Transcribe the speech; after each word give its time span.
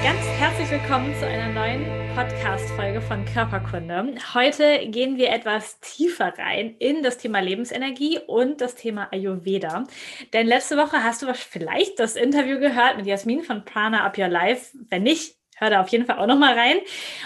Ganz 0.00 0.20
herzlich 0.38 0.70
willkommen 0.70 1.12
zu 1.18 1.26
einer 1.26 1.52
neuen 1.52 1.84
Podcast-Folge 2.14 3.00
von 3.00 3.24
Körperkunde. 3.24 4.14
Heute 4.32 4.86
gehen 4.90 5.16
wir 5.16 5.30
etwas 5.30 5.80
tiefer 5.80 6.32
rein 6.38 6.76
in 6.78 7.02
das 7.02 7.18
Thema 7.18 7.40
Lebensenergie 7.40 8.20
und 8.26 8.60
das 8.60 8.76
Thema 8.76 9.08
Ayurveda. 9.12 9.84
Denn 10.32 10.46
letzte 10.46 10.76
Woche 10.76 11.02
hast 11.02 11.22
du 11.22 11.34
vielleicht 11.34 11.98
das 11.98 12.14
Interview 12.14 12.60
gehört 12.60 12.96
mit 12.96 13.06
Jasmin 13.06 13.42
von 13.42 13.64
Prana 13.64 14.04
Up 14.04 14.16
Your 14.16 14.28
Life. 14.28 14.76
Wenn 14.88 15.02
nicht, 15.02 15.37
hör 15.58 15.70
da 15.70 15.80
auf 15.80 15.88
jeden 15.88 16.06
Fall 16.06 16.18
auch 16.18 16.26
noch 16.26 16.38
mal 16.38 16.54
rein. 16.54 16.78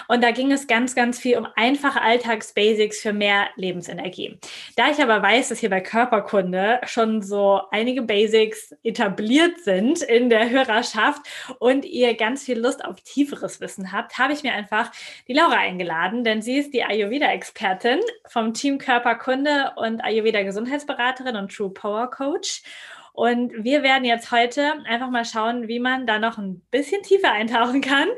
Und 0.07 0.23
da 0.23 0.31
ging 0.31 0.51
es 0.51 0.67
ganz, 0.67 0.95
ganz 0.95 1.19
viel 1.19 1.37
um 1.37 1.47
einfache 1.55 2.01
Alltagsbasics 2.01 2.99
für 3.01 3.13
mehr 3.13 3.47
Lebensenergie. 3.55 4.37
Da 4.75 4.89
ich 4.89 5.01
aber 5.01 5.21
weiß, 5.21 5.49
dass 5.49 5.59
hier 5.59 5.69
bei 5.69 5.81
Körperkunde 5.81 6.81
schon 6.85 7.21
so 7.21 7.61
einige 7.71 8.01
Basics 8.01 8.75
etabliert 8.83 9.59
sind 9.63 10.01
in 10.01 10.29
der 10.29 10.49
Hörerschaft 10.49 11.21
und 11.59 11.85
ihr 11.85 12.15
ganz 12.15 12.43
viel 12.43 12.59
Lust 12.59 12.83
auf 12.83 13.01
tieferes 13.01 13.61
Wissen 13.61 13.91
habt, 13.91 14.17
habe 14.17 14.33
ich 14.33 14.43
mir 14.43 14.53
einfach 14.53 14.91
die 15.27 15.33
Laura 15.33 15.57
eingeladen, 15.57 16.23
denn 16.23 16.41
sie 16.41 16.57
ist 16.57 16.73
die 16.73 16.83
Ayurveda-Expertin 16.83 17.99
vom 18.27 18.53
Team 18.53 18.77
Körperkunde 18.77 19.73
und 19.75 20.03
Ayurveda-Gesundheitsberaterin 20.03 21.35
und 21.35 21.51
True 21.51 21.69
Power 21.69 22.09
Coach. 22.09 22.63
Und 23.13 23.63
wir 23.63 23.83
werden 23.83 24.05
jetzt 24.05 24.31
heute 24.31 24.83
einfach 24.85 25.09
mal 25.09 25.23
schauen, 25.23 25.67
wie 25.67 25.79
man 25.79 26.07
da 26.07 26.19
noch 26.19 26.37
ein 26.37 26.61
bisschen 26.71 27.03
tiefer 27.03 27.31
eintauchen 27.31 27.79
kann, 27.79 28.09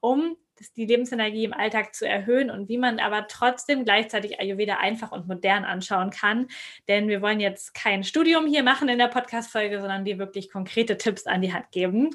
um 0.00 0.36
die 0.76 0.86
Lebensenergie 0.86 1.44
im 1.44 1.52
Alltag 1.52 1.94
zu 1.94 2.08
erhöhen 2.08 2.50
und 2.50 2.68
wie 2.68 2.78
man 2.78 2.98
aber 2.98 3.28
trotzdem 3.28 3.84
gleichzeitig 3.84 4.40
Ayurveda 4.40 4.78
einfach 4.78 5.12
und 5.12 5.28
modern 5.28 5.64
anschauen 5.64 6.10
kann. 6.10 6.48
Denn 6.88 7.08
wir 7.08 7.22
wollen 7.22 7.40
jetzt 7.40 7.74
kein 7.74 8.02
Studium 8.02 8.46
hier 8.46 8.62
machen 8.62 8.88
in 8.88 8.98
der 8.98 9.08
Podcast-Folge, 9.08 9.80
sondern 9.80 10.04
dir 10.04 10.18
wirklich 10.18 10.50
konkrete 10.50 10.96
Tipps 10.96 11.26
an 11.26 11.42
die 11.42 11.52
Hand 11.52 11.70
geben. 11.70 12.10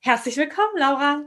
Herzlich 0.00 0.36
willkommen, 0.36 0.76
Laura. 0.76 1.24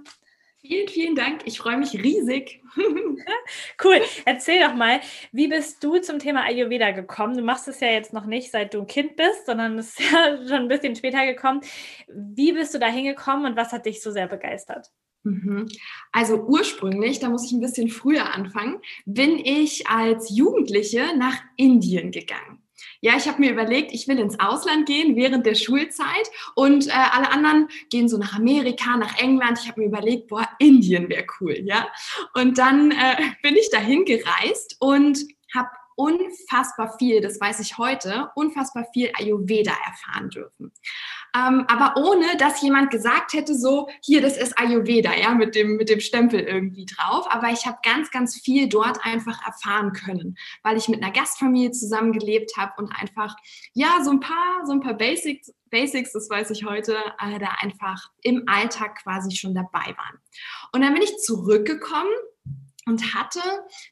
Vielen, 0.67 0.87
vielen 0.87 1.15
Dank. 1.15 1.41
Ich 1.45 1.59
freue 1.59 1.77
mich 1.77 1.93
riesig. 1.93 2.61
cool. 3.83 4.01
Erzähl 4.25 4.61
doch 4.61 4.73
mal, 4.73 4.99
wie 5.31 5.47
bist 5.47 5.83
du 5.83 5.99
zum 5.99 6.17
Thema 6.17 6.43
Ayurveda 6.43 6.91
gekommen? 6.91 7.37
Du 7.37 7.43
machst 7.43 7.67
es 7.67 7.79
ja 7.81 7.89
jetzt 7.89 8.13
noch 8.13 8.25
nicht, 8.25 8.49
seit 8.49 8.73
du 8.73 8.79
ein 8.79 8.87
Kind 8.87 9.15
bist, 9.15 9.45
sondern 9.45 9.77
es 9.77 9.99
ist 9.99 9.99
ja 10.11 10.37
schon 10.37 10.63
ein 10.63 10.67
bisschen 10.67 10.95
später 10.95 11.25
gekommen. 11.25 11.61
Wie 12.07 12.51
bist 12.53 12.73
du 12.73 12.79
da 12.79 12.87
hingekommen 12.87 13.45
und 13.45 13.55
was 13.55 13.71
hat 13.73 13.85
dich 13.85 14.01
so 14.01 14.09
sehr 14.09 14.27
begeistert? 14.27 14.91
Mhm. 15.23 15.67
Also 16.11 16.43
ursprünglich, 16.43 17.19
da 17.19 17.29
muss 17.29 17.45
ich 17.45 17.51
ein 17.51 17.61
bisschen 17.61 17.89
früher 17.89 18.33
anfangen, 18.33 18.79
bin 19.05 19.37
ich 19.37 19.87
als 19.87 20.35
Jugendliche 20.35 21.15
nach 21.17 21.41
Indien 21.57 22.11
gegangen. 22.11 22.64
Ja, 23.01 23.15
ich 23.17 23.27
habe 23.27 23.39
mir 23.39 23.51
überlegt, 23.51 23.91
ich 23.93 24.07
will 24.07 24.19
ins 24.19 24.39
Ausland 24.39 24.85
gehen 24.85 25.15
während 25.15 25.45
der 25.45 25.55
Schulzeit 25.55 26.29
und 26.55 26.87
äh, 26.87 26.91
alle 26.91 27.31
anderen 27.31 27.67
gehen 27.89 28.09
so 28.09 28.17
nach 28.17 28.35
Amerika, 28.35 28.97
nach 28.97 29.17
England. 29.19 29.59
Ich 29.61 29.69
habe 29.69 29.81
mir 29.81 29.87
überlegt, 29.87 30.27
boah, 30.27 30.47
Indien 30.59 31.09
wäre 31.09 31.25
cool, 31.39 31.57
ja. 31.63 31.87
Und 32.33 32.57
dann 32.57 32.91
äh, 32.91 33.17
bin 33.41 33.55
ich 33.55 33.69
dahin 33.69 34.05
gereist 34.05 34.77
und 34.79 35.19
habe 35.53 35.69
unfassbar 35.95 36.97
viel, 36.97 37.21
das 37.21 37.39
weiß 37.39 37.59
ich 37.59 37.77
heute, 37.77 38.29
unfassbar 38.35 38.85
viel 38.93 39.11
Ayurveda 39.17 39.73
erfahren 39.85 40.29
dürfen. 40.29 40.71
Ähm, 41.35 41.65
aber 41.67 41.99
ohne, 42.01 42.37
dass 42.37 42.61
jemand 42.61 42.91
gesagt 42.91 43.33
hätte, 43.33 43.55
so, 43.55 43.89
hier, 44.01 44.21
das 44.21 44.37
ist 44.37 44.57
Ayurveda, 44.57 45.13
ja, 45.15 45.33
mit 45.33 45.55
dem, 45.55 45.75
mit 45.75 45.89
dem 45.89 45.99
Stempel 45.99 46.39
irgendwie 46.39 46.85
drauf. 46.85 47.25
Aber 47.29 47.49
ich 47.49 47.65
habe 47.65 47.77
ganz, 47.83 48.11
ganz 48.11 48.39
viel 48.39 48.69
dort 48.69 49.03
einfach 49.03 49.45
erfahren 49.45 49.91
können, 49.93 50.37
weil 50.63 50.77
ich 50.77 50.87
mit 50.87 51.03
einer 51.03 51.11
Gastfamilie 51.11 51.71
zusammengelebt 51.71 52.53
habe 52.57 52.73
und 52.77 52.91
einfach, 52.91 53.35
ja, 53.73 54.03
so 54.03 54.11
ein 54.11 54.19
paar, 54.19 54.65
so 54.65 54.71
ein 54.71 54.81
paar 54.81 54.95
Basics, 54.95 55.53
Basics, 55.71 56.13
das 56.13 56.29
weiß 56.29 56.51
ich 56.51 56.63
heute, 56.63 56.95
äh, 57.19 57.39
da 57.39 57.49
einfach 57.59 58.09
im 58.21 58.43
Alltag 58.47 59.03
quasi 59.03 59.35
schon 59.35 59.53
dabei 59.53 59.93
waren. 59.97 60.19
Und 60.71 60.81
dann 60.81 60.93
bin 60.93 61.03
ich 61.03 61.17
zurückgekommen 61.17 62.13
und 62.85 63.15
hatte 63.15 63.41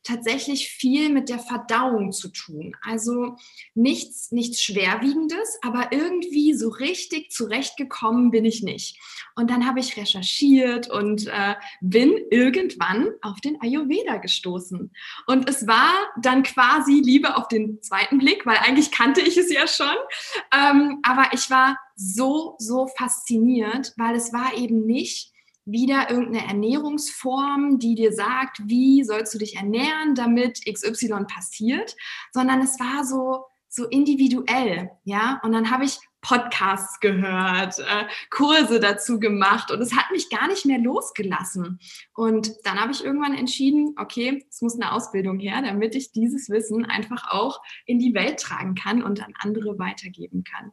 tatsächlich 0.04 0.70
viel 0.70 1.10
mit 1.10 1.30
der 1.30 1.40
Verdauung 1.40 2.12
zu 2.12 2.30
tun. 2.30 2.76
Also 2.82 3.38
nichts, 3.74 4.32
nichts 4.32 4.62
Schwerwiegendes, 4.62 5.58
aber 5.62 5.92
irgendwie 5.92 6.54
so 6.54 6.70
richtig 6.70 7.32
zurechtgekommen 7.32 8.32
bin 8.32 8.46
ich 8.46 8.62
nicht. 8.62 9.00
Und 9.36 9.50
dann 9.50 9.66
habe 9.66 9.80
ich 9.80 9.98
recherchiert 9.98 10.90
und 10.90 11.28
äh, 11.28 11.56
bin 11.82 12.14
irgendwann 12.30 13.10
auf 13.22 13.42
den 13.42 13.60
Ayurveda 13.62 14.18
gestoßen. 14.18 14.92
Und 15.26 15.50
es 15.50 15.66
war 15.66 15.92
dann 16.22 16.44
quasi 16.44 17.02
Liebe 17.04 17.36
auf 17.36 17.48
den 17.48 17.82
zweiten 17.82 18.20
Blick, 18.20 18.46
weil 18.46 18.58
eigentlich 18.58 18.92
kannte 18.92 19.22
ich 19.22 19.38
es 19.38 19.52
ja 19.52 19.68
schon. 19.68 19.96
Ähm, 20.54 21.00
aber 21.04 21.34
ich 21.34 21.50
war 21.50 21.78
so, 21.96 22.56
so 22.60 22.88
fasziniert, 22.98 23.94
weil 23.98 24.16
es 24.16 24.34
war 24.34 24.56
eben 24.56 24.86
nicht 24.86 25.33
wieder 25.66 26.10
irgendeine 26.10 26.48
Ernährungsform, 26.48 27.80
die 27.80 27.96
dir 27.96 28.14
sagt, 28.14 28.60
wie 28.66 29.04
sollst 29.04 29.34
du 29.34 29.38
dich 29.38 29.56
ernähren, 29.56 30.16
damit 30.16 30.62
XY 30.66 31.26
passiert, 31.28 31.96
sondern 32.32 32.62
es 32.62 32.80
war 32.80 33.06
so, 33.06 33.46
so 33.70 33.88
individuell, 33.88 34.92
ja. 35.04 35.40
Und 35.44 35.54
dann 35.54 35.72
habe 35.72 35.86
ich 35.86 36.00
Podcasts 36.24 37.00
gehört, 37.00 37.80
äh, 37.80 38.06
Kurse 38.30 38.80
dazu 38.80 39.20
gemacht 39.20 39.72
und 39.72 39.82
es 39.82 39.96
hat 39.96 40.10
mich 40.12 40.30
gar 40.30 40.48
nicht 40.48 40.66
mehr 40.66 40.80
losgelassen. 40.80 41.80
Und 42.16 42.54
dann 42.64 42.80
habe 42.80 42.94
ich 42.94 43.04
irgendwann 43.04 43.36
entschieden, 43.36 43.94
okay, 44.00 44.44
es 44.50 44.62
muss 44.62 44.76
eine 44.76 44.94
Ausbildung 44.94 45.40
her, 45.40 45.62
damit 45.62 45.96
ich 45.96 46.12
dieses 46.12 46.50
Wissen 46.50 46.86
einfach 46.86 47.30
auch 47.32 47.62
in 47.86 48.00
die 48.00 48.14
Welt 48.14 48.40
tragen 48.40 48.74
kann 48.74 49.04
und 49.04 49.22
an 49.22 49.34
andere 49.40 49.78
weitergeben 49.78 50.44
kann. 50.44 50.72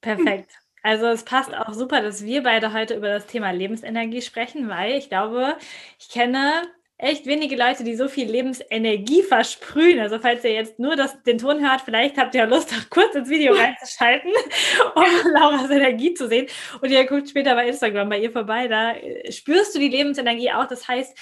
Perfekt. 0.00 0.52
Also 0.82 1.06
es 1.06 1.24
passt 1.24 1.54
auch 1.54 1.72
super, 1.72 2.02
dass 2.02 2.24
wir 2.24 2.42
beide 2.42 2.72
heute 2.72 2.94
über 2.94 3.08
das 3.08 3.26
Thema 3.26 3.50
Lebensenergie 3.50 4.22
sprechen, 4.22 4.68
weil 4.68 4.94
ich 4.94 5.08
glaube, 5.08 5.56
ich 5.98 6.08
kenne 6.08 6.62
echt 7.00 7.26
wenige 7.26 7.56
Leute, 7.56 7.82
die 7.82 7.96
so 7.96 8.08
viel 8.08 8.30
Lebensenergie 8.30 9.22
versprühen. 9.22 10.00
Also 10.00 10.18
falls 10.18 10.44
ihr 10.44 10.52
jetzt 10.52 10.78
nur 10.78 10.96
das, 10.96 11.22
den 11.22 11.38
Ton 11.38 11.66
hört, 11.66 11.80
vielleicht 11.82 12.18
habt 12.18 12.34
ihr 12.34 12.46
Lust, 12.46 12.72
auch 12.72 12.90
kurz 12.90 13.14
ins 13.14 13.28
Video 13.28 13.54
reinzuschalten, 13.54 14.30
um 14.94 15.32
Lauras 15.32 15.70
Energie 15.70 16.14
zu 16.14 16.28
sehen. 16.28 16.46
Und 16.80 16.90
ihr 16.90 17.06
guckt 17.06 17.28
später 17.28 17.54
bei 17.54 17.68
Instagram 17.68 18.08
bei 18.08 18.18
ihr 18.18 18.30
vorbei, 18.30 18.68
da 18.68 18.92
äh, 18.92 19.32
spürst 19.32 19.74
du 19.74 19.78
die 19.78 19.88
Lebensenergie 19.88 20.52
auch. 20.52 20.66
Das 20.66 20.88
heißt, 20.88 21.16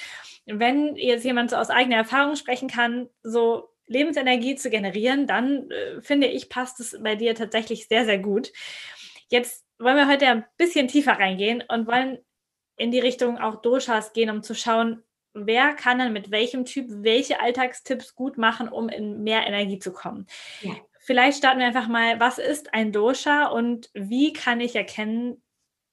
wenn 0.46 0.96
jetzt 0.96 1.24
jemand 1.24 1.50
so 1.50 1.56
aus 1.56 1.70
eigener 1.70 1.96
Erfahrung 1.96 2.34
sprechen 2.34 2.68
kann, 2.68 3.08
so 3.22 3.68
Lebensenergie 3.86 4.56
zu 4.56 4.70
generieren, 4.70 5.26
dann 5.26 5.70
äh, 5.70 6.00
finde 6.02 6.26
ich, 6.26 6.48
passt 6.48 6.80
es 6.80 6.96
bei 7.02 7.14
dir 7.14 7.34
tatsächlich 7.34 7.86
sehr, 7.88 8.04
sehr 8.04 8.18
gut. 8.18 8.52
Jetzt 9.28 9.64
wollen 9.78 9.96
wir 9.96 10.08
heute 10.08 10.26
ein 10.26 10.44
bisschen 10.56 10.88
tiefer 10.88 11.12
reingehen 11.12 11.62
und 11.68 11.86
wollen 11.86 12.18
in 12.76 12.90
die 12.90 13.00
Richtung 13.00 13.38
auch 13.38 13.60
Doshas 13.60 14.12
gehen, 14.12 14.30
um 14.30 14.42
zu 14.42 14.54
schauen, 14.54 15.02
wer 15.34 15.74
kann 15.74 15.98
dann 15.98 16.12
mit 16.12 16.30
welchem 16.30 16.64
Typ 16.64 16.86
welche 16.88 17.40
Alltagstipps 17.40 18.14
gut 18.14 18.38
machen, 18.38 18.68
um 18.68 18.88
in 18.88 19.22
mehr 19.22 19.46
Energie 19.46 19.78
zu 19.78 19.92
kommen. 19.92 20.26
Ja. 20.62 20.74
Vielleicht 21.00 21.38
starten 21.38 21.60
wir 21.60 21.66
einfach 21.66 21.88
mal, 21.88 22.20
was 22.20 22.38
ist 22.38 22.74
ein 22.74 22.92
Dosha 22.92 23.46
und 23.46 23.90
wie 23.94 24.32
kann 24.32 24.60
ich 24.60 24.76
erkennen, 24.76 25.42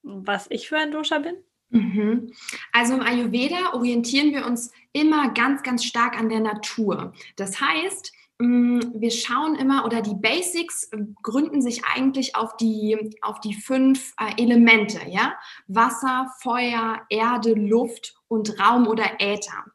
was 0.01 0.47
ich 0.49 0.67
für 0.67 0.77
ein 0.77 0.91
Dosha 0.91 1.19
bin? 1.19 1.35
Mhm. 1.69 2.33
Also 2.71 2.93
im 2.93 3.01
Ayurveda 3.01 3.73
orientieren 3.73 4.33
wir 4.33 4.45
uns 4.45 4.71
immer 4.93 5.33
ganz, 5.33 5.63
ganz 5.63 5.83
stark 5.83 6.17
an 6.17 6.29
der 6.29 6.39
Natur. 6.39 7.13
Das 7.35 7.59
heißt, 7.59 8.13
wir 8.37 9.11
schauen 9.11 9.55
immer 9.55 9.85
oder 9.85 10.01
die 10.01 10.15
Basics 10.15 10.89
äh, 10.91 10.97
gründen 11.23 11.61
sich 11.61 11.85
eigentlich 11.85 12.35
auf 12.35 12.57
die, 12.57 13.11
auf 13.21 13.39
die 13.39 13.53
fünf 13.53 14.13
äh, 14.19 14.41
Elemente, 14.41 14.99
ja? 15.07 15.35
Wasser, 15.67 16.31
Feuer, 16.41 17.01
Erde, 17.09 17.53
Luft 17.53 18.15
und 18.27 18.59
Raum 18.59 18.87
oder 18.87 19.19
Äther. 19.19 19.65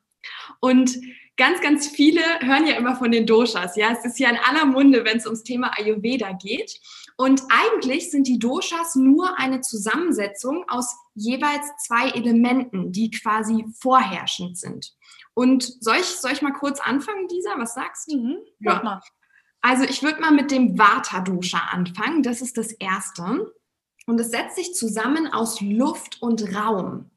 Und 0.61 0.99
ganz, 1.39 1.63
ganz 1.63 1.89
viele 1.89 2.21
hören 2.41 2.67
ja 2.67 2.75
immer 2.75 2.97
von 2.97 3.11
den 3.11 3.27
Doshas, 3.27 3.77
ja? 3.77 3.93
Es 3.93 4.05
ist 4.05 4.19
ja 4.19 4.29
in 4.29 4.37
aller 4.37 4.67
Munde, 4.67 5.07
wenn 5.07 5.17
es 5.17 5.27
ums 5.27 5.43
Thema 5.43 5.71
Ayurveda 5.79 6.33
geht. 6.33 6.79
Und 7.17 7.43
eigentlich 7.49 8.11
sind 8.11 8.27
die 8.27 8.39
Doshas 8.39 8.95
nur 8.95 9.39
eine 9.39 9.63
Zusammensetzung 9.63 10.65
aus 10.69 10.95
jeweils 11.15 11.67
zwei 11.87 12.11
Elementen, 12.11 12.93
die 12.93 13.11
quasi 13.11 13.65
vorherrschend 13.79 14.59
sind. 14.59 14.95
Und 15.41 15.83
soll 15.83 15.97
ich, 15.97 16.05
soll 16.05 16.33
ich 16.33 16.43
mal 16.43 16.53
kurz 16.53 16.81
anfangen, 16.81 17.27
Lisa? 17.31 17.55
Was 17.57 17.73
sagst 17.73 18.13
du? 18.13 18.19
Mhm, 18.19 18.39
ja. 18.59 18.83
Mal. 18.83 19.01
Also 19.63 19.85
ich 19.85 20.03
würde 20.03 20.21
mal 20.21 20.33
mit 20.33 20.51
dem 20.51 20.79
Vata-Dosha 20.79 21.61
anfangen. 21.73 22.23
Das 22.23 22.43
ist 22.43 22.59
das 22.59 22.73
erste. 22.73 23.51
Und 24.05 24.21
es 24.21 24.31
setzt 24.31 24.57
sich 24.57 24.75
zusammen 24.75 25.33
aus 25.33 25.63
Luft 25.63 26.21
und 26.21 26.55
Raum. 26.55 27.11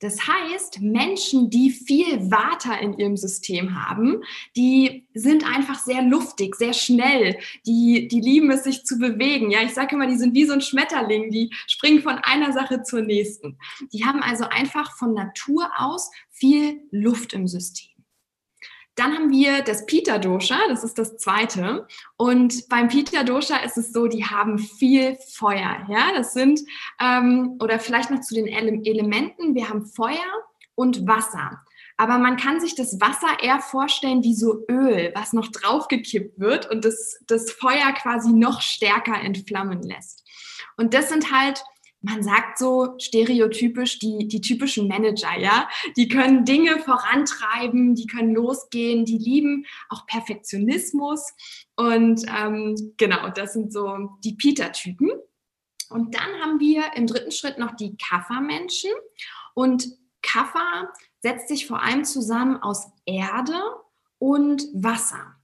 Das 0.00 0.26
heißt, 0.26 0.80
Menschen, 0.80 1.50
die 1.50 1.70
viel 1.70 2.30
Vata 2.30 2.74
in 2.74 2.98
ihrem 2.98 3.16
System 3.16 3.86
haben, 3.86 4.22
die 4.56 5.06
sind 5.12 5.44
einfach 5.44 5.78
sehr 5.78 6.02
luftig, 6.02 6.56
sehr 6.56 6.72
schnell. 6.72 7.38
Die, 7.66 8.08
die 8.08 8.20
lieben 8.20 8.50
es, 8.50 8.64
sich 8.64 8.84
zu 8.84 8.98
bewegen. 8.98 9.50
Ja, 9.50 9.62
ich 9.62 9.74
sage 9.74 9.94
immer, 9.94 10.06
die 10.06 10.16
sind 10.16 10.34
wie 10.34 10.46
so 10.46 10.54
ein 10.54 10.62
Schmetterling, 10.62 11.30
die 11.30 11.50
springen 11.66 12.02
von 12.02 12.18
einer 12.22 12.52
Sache 12.52 12.82
zur 12.82 13.02
nächsten. 13.02 13.58
Die 13.92 14.04
haben 14.04 14.22
also 14.22 14.44
einfach 14.44 14.96
von 14.96 15.12
Natur 15.12 15.70
aus 15.76 16.10
viel 16.30 16.80
Luft 16.90 17.34
im 17.34 17.46
System. 17.46 17.89
Dann 19.00 19.14
haben 19.14 19.30
wir 19.30 19.62
das 19.62 19.86
Pita 19.86 20.18
Dosha, 20.18 20.58
das 20.68 20.84
ist 20.84 20.98
das 20.98 21.16
zweite. 21.16 21.86
Und 22.18 22.68
beim 22.68 22.88
Pita 22.88 23.22
Dosha 23.22 23.56
ist 23.64 23.78
es 23.78 23.94
so, 23.94 24.08
die 24.08 24.26
haben 24.26 24.58
viel 24.58 25.16
Feuer. 25.32 25.86
Ja, 25.88 26.12
das 26.14 26.34
sind, 26.34 26.60
ähm, 27.00 27.56
oder 27.62 27.78
vielleicht 27.78 28.10
noch 28.10 28.20
zu 28.20 28.34
den 28.34 28.46
Ele 28.46 28.78
Elementen, 28.84 29.54
wir 29.54 29.70
haben 29.70 29.86
Feuer 29.86 30.18
und 30.74 31.06
Wasser. 31.06 31.62
Aber 31.96 32.18
man 32.18 32.36
kann 32.36 32.60
sich 32.60 32.74
das 32.74 33.00
Wasser 33.00 33.42
eher 33.42 33.60
vorstellen 33.60 34.22
wie 34.22 34.34
so 34.34 34.66
Öl, 34.70 35.12
was 35.14 35.32
noch 35.32 35.48
draufgekippt 35.48 36.38
wird 36.38 36.70
und 36.70 36.84
das, 36.84 37.20
das 37.26 37.52
Feuer 37.52 37.92
quasi 37.92 38.34
noch 38.34 38.60
stärker 38.60 39.18
entflammen 39.18 39.82
lässt. 39.82 40.28
Und 40.76 40.92
das 40.92 41.08
sind 41.08 41.32
halt 41.32 41.64
man 42.02 42.22
sagt 42.22 42.58
so 42.58 42.94
stereotypisch 42.98 43.98
die, 43.98 44.26
die 44.26 44.40
typischen 44.40 44.88
Manager, 44.88 45.38
ja. 45.38 45.68
Die 45.96 46.08
können 46.08 46.44
Dinge 46.44 46.78
vorantreiben, 46.78 47.94
die 47.94 48.06
können 48.06 48.34
losgehen, 48.34 49.04
die 49.04 49.18
lieben 49.18 49.66
auch 49.88 50.06
Perfektionismus. 50.06 51.32
Und 51.76 52.24
ähm, 52.28 52.94
genau, 52.96 53.28
das 53.30 53.52
sind 53.52 53.72
so 53.72 54.10
die 54.24 54.34
Peter-Typen. 54.34 55.10
Und 55.90 56.14
dann 56.14 56.40
haben 56.42 56.60
wir 56.60 56.84
im 56.94 57.06
dritten 57.06 57.32
Schritt 57.32 57.58
noch 57.58 57.76
die 57.76 57.96
Kaffer-Menschen. 57.96 58.90
Und 59.54 59.88
Kaffer 60.22 60.92
setzt 61.20 61.48
sich 61.48 61.66
vor 61.66 61.82
allem 61.82 62.04
zusammen 62.04 62.56
aus 62.62 62.86
Erde 63.04 63.60
und 64.18 64.68
Wasser. 64.72 65.39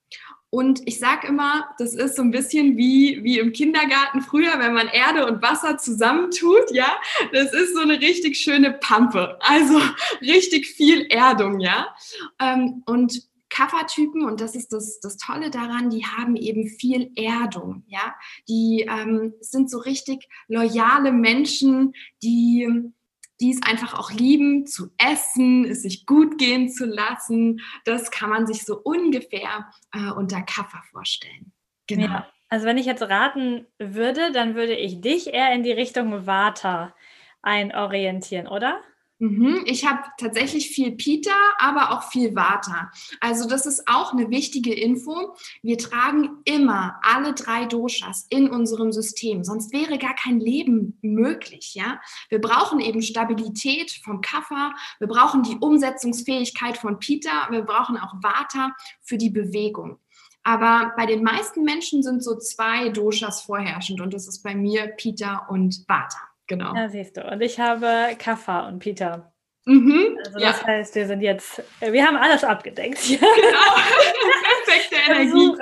Und 0.56 0.80
ich 0.88 0.98
sage 0.98 1.26
immer, 1.26 1.68
das 1.76 1.92
ist 1.94 2.16
so 2.16 2.22
ein 2.22 2.30
bisschen 2.30 2.78
wie, 2.78 3.22
wie 3.22 3.38
im 3.38 3.52
Kindergarten 3.52 4.22
früher, 4.22 4.58
wenn 4.58 4.72
man 4.72 4.88
Erde 4.88 5.26
und 5.26 5.42
Wasser 5.42 5.76
zusammentut, 5.76 6.70
ja. 6.70 6.96
Das 7.30 7.52
ist 7.52 7.74
so 7.74 7.82
eine 7.82 8.00
richtig 8.00 8.38
schöne 8.38 8.72
Pampe. 8.72 9.36
Also 9.42 9.78
richtig 10.22 10.66
viel 10.66 11.08
Erdung, 11.10 11.60
ja. 11.60 11.94
Ähm, 12.40 12.82
und 12.86 13.28
Kaffertypen, 13.50 14.24
und 14.24 14.40
das 14.40 14.54
ist 14.54 14.72
das, 14.72 14.98
das 15.00 15.18
Tolle 15.18 15.50
daran, 15.50 15.90
die 15.90 16.06
haben 16.06 16.36
eben 16.36 16.66
viel 16.68 17.12
Erdung, 17.16 17.84
ja. 17.86 18.14
Die 18.48 18.88
ähm, 18.88 19.34
sind 19.42 19.70
so 19.70 19.76
richtig 19.76 20.26
loyale 20.48 21.12
Menschen, 21.12 21.92
die 22.22 22.66
die 23.40 23.50
es 23.50 23.62
einfach 23.62 23.94
auch 23.94 24.10
lieben, 24.10 24.66
zu 24.66 24.90
essen, 24.98 25.64
es 25.64 25.82
sich 25.82 26.06
gut 26.06 26.38
gehen 26.38 26.68
zu 26.68 26.86
lassen. 26.86 27.60
Das 27.84 28.10
kann 28.10 28.30
man 28.30 28.46
sich 28.46 28.64
so 28.64 28.80
ungefähr 28.82 29.70
äh, 29.92 30.10
unter 30.10 30.42
Kaffer 30.42 30.82
vorstellen. 30.90 31.52
Genau. 31.86 32.06
Ja. 32.06 32.26
Also 32.48 32.66
wenn 32.66 32.78
ich 32.78 32.86
jetzt 32.86 33.02
raten 33.02 33.66
würde, 33.78 34.32
dann 34.32 34.54
würde 34.54 34.74
ich 34.74 35.00
dich 35.00 35.34
eher 35.34 35.52
in 35.52 35.62
die 35.62 35.72
Richtung 35.72 36.26
Vata 36.26 36.94
einorientieren, 37.42 38.46
oder? 38.46 38.80
Mhm, 39.18 39.62
ich 39.64 39.86
habe 39.86 40.00
tatsächlich 40.18 40.68
viel 40.68 40.92
Pita, 40.92 41.34
aber 41.58 41.92
auch 41.92 42.10
viel 42.10 42.36
Vata. 42.36 42.90
Also 43.20 43.48
das 43.48 43.64
ist 43.64 43.88
auch 43.88 44.12
eine 44.12 44.28
wichtige 44.28 44.74
Info. 44.74 45.34
Wir 45.62 45.78
tragen 45.78 46.38
immer 46.44 47.00
alle 47.02 47.32
drei 47.32 47.64
Doshas 47.64 48.26
in 48.28 48.50
unserem 48.50 48.92
System, 48.92 49.42
sonst 49.42 49.72
wäre 49.72 49.96
gar 49.96 50.14
kein 50.14 50.38
Leben 50.38 50.98
möglich. 51.00 51.74
Ja, 51.74 51.98
wir 52.28 52.42
brauchen 52.42 52.78
eben 52.78 53.00
Stabilität 53.00 53.90
vom 54.04 54.20
Kapha, 54.20 54.74
wir 54.98 55.08
brauchen 55.08 55.42
die 55.42 55.56
Umsetzungsfähigkeit 55.56 56.76
von 56.76 56.98
Pita, 56.98 57.48
wir 57.50 57.62
brauchen 57.62 57.96
auch 57.96 58.14
Vata 58.22 58.76
für 59.00 59.16
die 59.16 59.30
Bewegung. 59.30 59.98
Aber 60.42 60.92
bei 60.94 61.06
den 61.06 61.24
meisten 61.24 61.64
Menschen 61.64 62.02
sind 62.02 62.22
so 62.22 62.36
zwei 62.36 62.90
Doshas 62.90 63.42
vorherrschend 63.42 64.00
und 64.02 64.12
das 64.12 64.28
ist 64.28 64.42
bei 64.42 64.54
mir 64.54 64.88
Pita 64.88 65.46
und 65.48 65.84
Vata. 65.88 66.35
Genau. 66.46 66.74
Ja, 66.74 66.88
siehst 66.88 67.16
du. 67.16 67.22
Und 67.22 67.40
ich 67.40 67.58
habe 67.58 68.16
Kaffa 68.18 68.68
und 68.68 68.78
Peter. 68.78 69.32
Mhm, 69.68 70.16
also 70.24 70.38
das 70.38 70.60
ja. 70.60 70.66
heißt, 70.66 70.94
wir 70.94 71.06
sind 71.08 71.22
jetzt, 71.22 71.60
äh, 71.80 71.92
wir 71.92 72.06
haben 72.06 72.16
alles 72.16 72.44
abgedeckt. 72.44 72.98
Genau. 73.08 73.74
Perfekte 74.64 74.96
Energie. 75.10 75.56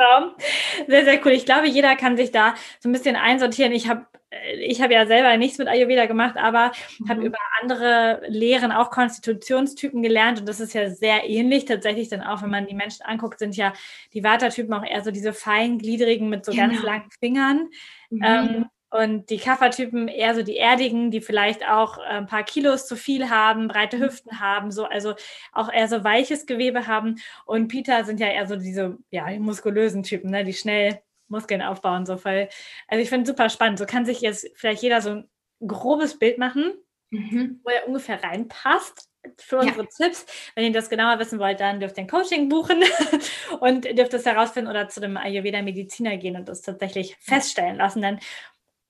Sehr, 0.86 1.04
sehr 1.04 1.20
cool. 1.24 1.32
Ich 1.32 1.46
glaube, 1.46 1.68
jeder 1.68 1.96
kann 1.96 2.16
sich 2.16 2.30
da 2.30 2.54
so 2.80 2.88
ein 2.88 2.92
bisschen 2.92 3.16
einsortieren. 3.16 3.72
Ich 3.72 3.88
habe 3.88 4.06
äh, 4.34 4.56
ich 4.56 4.82
habe 4.82 4.92
ja 4.92 5.06
selber 5.06 5.36
nichts 5.36 5.58
mit 5.58 5.68
Ayurveda 5.68 6.06
gemacht, 6.06 6.36
aber 6.36 6.72
mhm. 6.98 7.08
habe 7.08 7.22
über 7.22 7.38
andere 7.62 8.20
Lehren 8.28 8.72
auch 8.72 8.90
Konstitutionstypen 8.90 10.02
gelernt 10.02 10.40
und 10.40 10.48
das 10.48 10.60
ist 10.60 10.74
ja 10.74 10.90
sehr 10.90 11.28
ähnlich. 11.28 11.64
Tatsächlich 11.64 12.08
dann 12.08 12.22
auch, 12.22 12.42
wenn 12.42 12.50
man 12.50 12.66
die 12.66 12.74
Menschen 12.74 13.04
anguckt, 13.04 13.38
sind 13.38 13.56
ja 13.56 13.72
die 14.12 14.22
Vata-Typen 14.22 14.72
auch 14.74 14.84
eher 14.84 15.02
so 15.02 15.10
diese 15.10 15.32
feingliedrigen 15.32 16.28
mit 16.28 16.44
so 16.44 16.52
genau. 16.52 16.68
ganz 16.68 16.82
langen 16.82 17.10
Fingern. 17.20 17.68
Mhm. 18.10 18.22
Ähm, 18.22 18.66
und 18.94 19.28
die 19.28 19.38
Kaffertypen 19.38 20.06
eher 20.06 20.36
so 20.36 20.44
die 20.44 20.56
erdigen, 20.56 21.10
die 21.10 21.20
vielleicht 21.20 21.68
auch 21.68 21.98
äh, 21.98 22.02
ein 22.02 22.26
paar 22.26 22.44
Kilos 22.44 22.86
zu 22.86 22.94
viel 22.94 23.28
haben, 23.28 23.66
breite 23.66 23.96
mhm. 23.96 24.02
Hüften 24.02 24.38
haben, 24.38 24.70
so, 24.70 24.84
also 24.84 25.14
auch 25.52 25.68
eher 25.68 25.88
so 25.88 26.04
weiches 26.04 26.46
Gewebe 26.46 26.86
haben. 26.86 27.16
Und 27.44 27.66
Peter 27.66 28.04
sind 28.04 28.20
ja 28.20 28.28
eher 28.28 28.46
so 28.46 28.54
diese, 28.54 28.96
ja, 29.10 29.28
die 29.28 29.40
muskulösen 29.40 30.04
Typen, 30.04 30.30
ne, 30.30 30.44
die 30.44 30.52
schnell 30.52 31.02
Muskeln 31.26 31.60
aufbauen, 31.60 32.06
so 32.06 32.16
voll. 32.16 32.48
Also 32.86 33.02
ich 33.02 33.08
finde 33.08 33.24
es 33.24 33.28
super 33.30 33.48
spannend. 33.48 33.80
So 33.80 33.84
kann 33.84 34.06
sich 34.06 34.20
jetzt 34.20 34.48
vielleicht 34.54 34.82
jeder 34.82 35.00
so 35.00 35.10
ein 35.10 35.28
grobes 35.66 36.16
Bild 36.16 36.38
machen, 36.38 36.74
mhm. 37.10 37.62
wo 37.64 37.70
er 37.70 37.88
ungefähr 37.88 38.22
reinpasst 38.22 39.08
für 39.38 39.58
unsere 39.58 39.82
ja. 39.82 39.88
Tipps. 39.96 40.24
Wenn 40.54 40.66
ihr 40.66 40.72
das 40.72 40.88
genauer 40.88 41.18
wissen 41.18 41.40
wollt, 41.40 41.58
dann 41.58 41.80
dürft 41.80 41.96
ihr 41.96 42.04
ein 42.04 42.08
Coaching 42.08 42.48
buchen 42.48 42.84
und 43.60 43.86
dürft 43.98 44.14
es 44.14 44.26
herausfinden 44.26 44.70
oder 44.70 44.88
zu 44.88 45.00
dem 45.00 45.16
Ayurveda-Mediziner 45.16 46.16
gehen 46.16 46.36
und 46.36 46.48
das 46.48 46.62
tatsächlich 46.62 47.16
feststellen 47.18 47.76
lassen. 47.76 48.02
Dann 48.02 48.20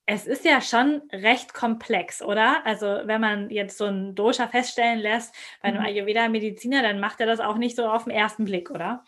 es 0.07 0.27
ist 0.27 0.45
ja 0.45 0.61
schon 0.61 1.03
recht 1.13 1.55
komplex, 1.55 2.21
oder? 2.21 2.65
Also 2.67 2.87
wenn 3.05 3.21
man 3.21 3.51
jetzt 3.51 3.79
so 3.79 3.87
ein 3.87 4.15
Dosha 4.15 4.49
feststellen 4.49 4.99
lässt 4.99 5.35
bei 5.63 5.69
einem 5.69 5.81
mhm. 5.81 5.87
Ayurveda-Mediziner, 5.87 6.83
dann 6.83 7.01
macht 7.01 7.21
er 7.21 7.27
das 7.27 7.41
auch 7.41 7.57
nicht 7.57 7.77
so 7.77 7.87
auf 7.87 8.05
den 8.05 8.13
ersten 8.13 8.45
Blick, 8.45 8.71
oder? 8.71 9.05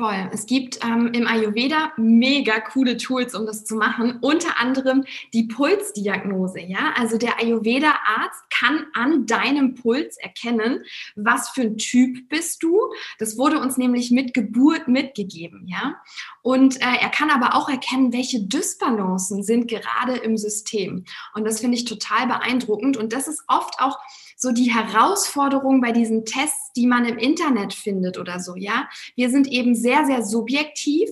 Voll. 0.00 0.30
Es 0.32 0.46
gibt 0.46 0.82
ähm, 0.82 1.10
im 1.12 1.26
Ayurveda 1.26 1.92
mega 1.98 2.58
coole 2.60 2.96
Tools, 2.96 3.34
um 3.34 3.44
das 3.44 3.66
zu 3.66 3.74
machen. 3.74 4.16
Unter 4.22 4.58
anderem 4.58 5.04
die 5.34 5.42
Pulsdiagnose. 5.42 6.60
Ja, 6.60 6.94
also 6.96 7.18
der 7.18 7.38
Ayurveda-Arzt 7.38 8.48
kann 8.48 8.86
an 8.94 9.26
deinem 9.26 9.74
Puls 9.74 10.16
erkennen, 10.16 10.84
was 11.16 11.50
für 11.50 11.60
ein 11.60 11.76
Typ 11.76 12.30
bist 12.30 12.62
du. 12.62 12.80
Das 13.18 13.36
wurde 13.36 13.58
uns 13.58 13.76
nämlich 13.76 14.10
mit 14.10 14.32
Geburt 14.32 14.88
mitgegeben. 14.88 15.66
Ja, 15.68 15.96
und 16.40 16.80
äh, 16.80 16.96
er 16.98 17.10
kann 17.10 17.28
aber 17.28 17.54
auch 17.54 17.68
erkennen, 17.68 18.14
welche 18.14 18.40
Dysbalancen 18.40 19.42
sind 19.42 19.68
gerade 19.68 20.16
im 20.16 20.38
System. 20.38 21.04
Und 21.34 21.44
das 21.44 21.60
finde 21.60 21.76
ich 21.76 21.84
total 21.84 22.26
beeindruckend. 22.26 22.96
Und 22.96 23.12
das 23.12 23.28
ist 23.28 23.42
oft 23.48 23.78
auch 23.80 23.98
so 24.40 24.52
die 24.52 24.72
Herausforderung 24.72 25.82
bei 25.82 25.92
diesen 25.92 26.24
Tests, 26.24 26.72
die 26.74 26.86
man 26.86 27.04
im 27.04 27.18
Internet 27.18 27.74
findet 27.74 28.18
oder 28.18 28.40
so, 28.40 28.56
ja. 28.56 28.88
Wir 29.14 29.28
sind 29.28 29.46
eben 29.46 29.74
sehr, 29.74 30.06
sehr 30.06 30.24
subjektiv 30.24 31.10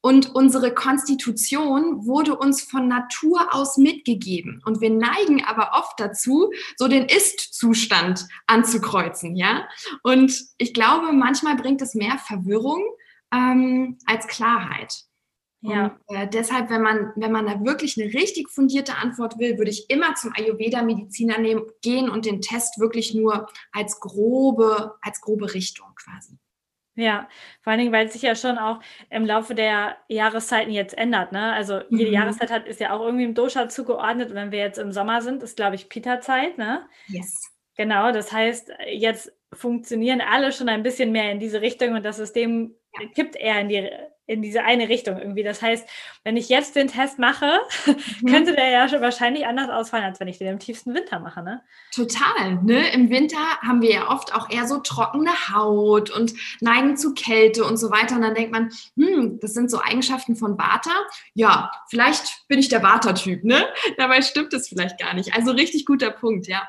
und 0.00 0.34
unsere 0.34 0.74
Konstitution 0.74 2.04
wurde 2.04 2.36
uns 2.36 2.62
von 2.62 2.88
Natur 2.88 3.54
aus 3.54 3.78
mitgegeben. 3.78 4.60
Und 4.66 4.80
wir 4.80 4.90
neigen 4.90 5.44
aber 5.44 5.70
oft 5.78 5.98
dazu, 5.98 6.50
so 6.76 6.88
den 6.88 7.06
Ist-Zustand 7.06 8.26
anzukreuzen, 8.48 9.36
ja. 9.36 9.68
Und 10.02 10.44
ich 10.58 10.74
glaube, 10.74 11.12
manchmal 11.12 11.54
bringt 11.56 11.80
es 11.80 11.94
mehr 11.94 12.18
Verwirrung 12.18 12.82
ähm, 13.32 13.98
als 14.04 14.26
Klarheit. 14.26 15.04
Ja. 15.66 15.96
Und, 16.06 16.16
äh, 16.16 16.28
deshalb, 16.28 16.68
wenn 16.68 16.82
man, 16.82 17.12
wenn 17.16 17.32
man 17.32 17.46
da 17.46 17.64
wirklich 17.64 17.98
eine 17.98 18.12
richtig 18.12 18.50
fundierte 18.50 18.96
Antwort 18.96 19.38
will, 19.38 19.56
würde 19.56 19.70
ich 19.70 19.88
immer 19.88 20.14
zum 20.14 20.32
Ayurveda-Mediziner 20.36 21.36
gehen 21.80 22.10
und 22.10 22.26
den 22.26 22.42
Test 22.42 22.78
wirklich 22.78 23.14
nur 23.14 23.48
als 23.72 23.98
grobe, 23.98 24.94
als 25.00 25.22
grobe 25.22 25.54
Richtung 25.54 25.86
quasi. 25.96 26.38
Ja, 26.96 27.28
vor 27.62 27.72
allen 27.72 27.80
Dingen, 27.80 27.92
weil 27.92 28.06
es 28.06 28.12
sich 28.12 28.22
ja 28.22 28.36
schon 28.36 28.58
auch 28.58 28.78
im 29.10 29.24
Laufe 29.24 29.54
der 29.54 29.96
Jahreszeiten 30.08 30.70
jetzt 30.70 30.96
ändert. 30.96 31.32
Ne? 31.32 31.52
Also 31.54 31.80
jede 31.88 32.10
mhm. 32.10 32.14
Jahreszeit 32.14 32.50
hat, 32.50 32.68
ist 32.68 32.78
ja 32.78 32.92
auch 32.92 33.00
irgendwie 33.00 33.24
im 33.24 33.34
Dosha 33.34 33.68
zugeordnet. 33.68 34.28
Und 34.30 34.36
wenn 34.36 34.52
wir 34.52 34.60
jetzt 34.60 34.78
im 34.78 34.92
Sommer 34.92 35.22
sind, 35.22 35.42
ist, 35.42 35.56
glaube 35.56 35.74
ich, 35.76 35.88
Pita-Zeit. 35.88 36.58
Ne? 36.58 36.86
Yes. 37.08 37.50
Genau, 37.76 38.12
das 38.12 38.30
heißt, 38.30 38.70
jetzt 38.92 39.32
funktionieren 39.52 40.20
alle 40.20 40.52
schon 40.52 40.68
ein 40.68 40.82
bisschen 40.84 41.10
mehr 41.10 41.32
in 41.32 41.40
diese 41.40 41.62
Richtung 41.62 41.94
und 41.94 42.04
das 42.04 42.18
System 42.18 42.74
kippt 43.14 43.36
eher 43.36 43.60
in 43.60 43.68
die 43.68 43.90
in 44.26 44.40
diese 44.40 44.64
eine 44.64 44.88
Richtung 44.88 45.18
irgendwie. 45.18 45.42
Das 45.42 45.60
heißt, 45.60 45.86
wenn 46.22 46.36
ich 46.36 46.48
jetzt 46.48 46.76
den 46.76 46.88
Test 46.88 47.18
mache, 47.18 47.60
mhm. 47.86 48.26
könnte 48.26 48.54
der 48.54 48.70
ja 48.70 48.88
schon 48.88 49.00
wahrscheinlich 49.00 49.46
anders 49.46 49.68
ausfallen, 49.68 50.04
als 50.04 50.20
wenn 50.20 50.28
ich 50.28 50.38
den 50.38 50.48
im 50.48 50.58
tiefsten 50.58 50.94
Winter 50.94 51.18
mache, 51.20 51.42
ne? 51.42 51.62
Total, 51.94 52.54
ne? 52.62 52.90
Im 52.92 53.10
Winter 53.10 53.38
haben 53.60 53.82
wir 53.82 53.92
ja 53.92 54.10
oft 54.10 54.34
auch 54.34 54.48
eher 54.50 54.66
so 54.66 54.78
trockene 54.78 55.30
Haut 55.54 56.10
und 56.10 56.32
neigen 56.60 56.96
zu 56.96 57.12
Kälte 57.12 57.64
und 57.64 57.76
so 57.76 57.90
weiter. 57.90 58.16
Und 58.16 58.22
dann 58.22 58.34
denkt 58.34 58.52
man, 58.52 58.70
hm, 58.96 59.38
das 59.40 59.52
sind 59.52 59.70
so 59.70 59.80
Eigenschaften 59.80 60.36
von 60.36 60.58
Vata. 60.58 60.94
Ja, 61.34 61.70
vielleicht 61.88 62.48
bin 62.48 62.58
ich 62.58 62.68
der 62.68 62.82
Vata-Typ, 62.82 63.44
ne? 63.44 63.66
Dabei 63.98 64.22
stimmt 64.22 64.54
es 64.54 64.68
vielleicht 64.68 64.98
gar 64.98 65.14
nicht. 65.14 65.34
Also 65.34 65.50
richtig 65.50 65.84
guter 65.84 66.10
Punkt, 66.10 66.46
ja. 66.46 66.66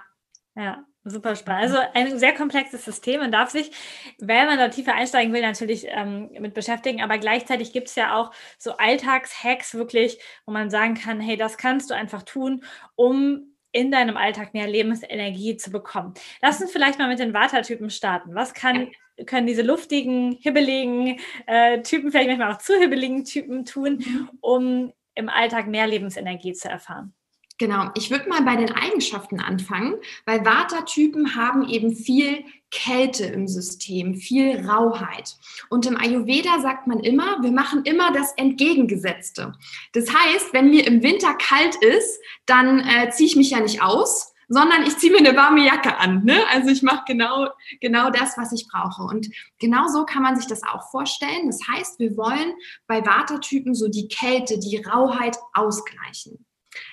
Ja, 0.58 0.86
Super 1.08 1.36
spannend. 1.36 1.72
Also 1.72 1.78
ein 1.94 2.18
sehr 2.18 2.34
komplexes 2.34 2.84
System. 2.84 3.20
Man 3.20 3.32
darf 3.32 3.52
sich, 3.52 3.70
wenn 4.18 4.48
man 4.48 4.58
da 4.58 4.70
tiefer 4.70 4.96
einsteigen 4.96 5.34
will, 5.34 5.42
natürlich 5.44 5.86
ähm, 5.88 6.32
mit 6.40 6.56
beschäftigen. 6.56 7.04
Aber 7.04 7.20
gleichzeitig 7.20 7.74
gibt 7.74 7.90
es 7.90 7.96
ja 7.96 8.16
auch 8.16 8.32
so 8.58 8.78
Alltagshacks 8.78 9.76
wirklich, 9.76 10.18
wo 10.48 10.52
man 10.52 10.72
sagen 10.72 10.96
kann, 10.96 11.20
hey, 11.20 11.38
das 11.38 11.58
kannst 11.60 11.92
du 11.92 11.94
einfach 11.94 12.24
tun, 12.24 12.64
um 12.96 13.56
in 13.72 13.92
deinem 13.92 14.18
Alltag 14.18 14.56
mehr 14.56 14.68
Lebensenergie 14.68 15.58
zu 15.58 15.70
bekommen. 15.70 16.16
Lass 16.42 16.60
uns 16.60 16.72
vielleicht 16.72 16.98
mal 16.98 17.08
mit 17.08 17.20
den 17.20 17.36
Vata-Typen 17.36 17.92
starten. 17.92 18.34
Was 18.34 18.56
kann, 18.56 18.90
können 19.28 19.46
diese 19.46 19.62
luftigen, 19.62 20.32
hibbeligen 20.42 21.20
äh, 21.46 21.84
Typen, 21.84 22.10
vielleicht 22.10 22.30
manchmal 22.30 22.52
auch 22.52 22.58
zu 22.58 22.80
hibbeligen 22.80 23.26
Typen 23.26 23.64
tun, 23.64 23.98
mhm. 23.98 24.30
um 24.42 24.94
im 25.14 25.30
Alltag 25.30 25.68
mehr 25.68 25.86
Lebensenergie 25.86 26.54
zu 26.54 26.68
erfahren? 26.68 27.14
Genau, 27.58 27.90
ich 27.96 28.12
würde 28.12 28.28
mal 28.28 28.42
bei 28.42 28.58
den 28.58 28.74
Eigenschaften 28.74 29.40
anfangen, 29.40 29.96
weil 30.26 30.44
Vata-Typen 30.44 31.36
haben 31.36 31.68
eben 31.70 31.96
viel 31.96 32.44
Kälte 32.70 33.26
im 33.26 33.48
System, 33.48 34.16
viel 34.16 34.68
Rauheit. 34.68 35.38
Und 35.70 35.86
im 35.86 35.96
Ayurveda 35.96 36.60
sagt 36.60 36.86
man 36.86 37.00
immer, 37.00 37.42
wir 37.42 37.54
machen 37.54 37.84
immer 37.86 38.12
das 38.12 38.34
Entgegengesetzte. 38.34 39.54
Das 39.94 40.14
heißt, 40.14 40.52
wenn 40.52 40.70
mir 40.70 40.86
im 40.86 41.02
Winter 41.02 41.34
kalt 41.36 41.76
ist, 41.76 42.20
dann 42.46 42.82
äh, 42.82 43.10
ziehe 43.12 43.30
ich 43.30 43.38
mich 43.38 43.52
ja 43.52 43.62
nicht 43.62 43.82
aus, 43.82 44.34
sondern 44.50 44.84
ich 44.84 44.98
ziehe 44.98 45.14
mir 45.14 45.20
eine 45.20 45.38
warme 45.38 45.66
Jacke 45.66 45.98
an. 45.98 46.26
Ne? 46.26 46.38
Also 46.52 46.70
ich 46.70 46.84
mache 46.84 47.04
genau, 47.08 47.48
genau 47.80 48.10
das, 48.10 48.38
was 48.38 48.52
ich 48.52 48.68
brauche. 48.68 49.04
Und 49.04 49.30
genau 49.60 49.88
so 49.88 50.06
kann 50.06 50.24
man 50.24 50.36
sich 50.36 50.48
das 50.48 50.64
auch 50.64 50.92
vorstellen. 50.92 51.48
Das 51.48 51.62
heißt, 51.68 52.00
wir 52.00 52.18
wollen 52.18 52.54
bei 52.88 53.06
Vata-Typen 53.06 53.74
so 53.74 53.88
die 53.88 54.10
Kälte, 54.10 54.60
die 54.60 54.78
Rauheit 54.78 55.38
ausgleichen. 55.54 56.45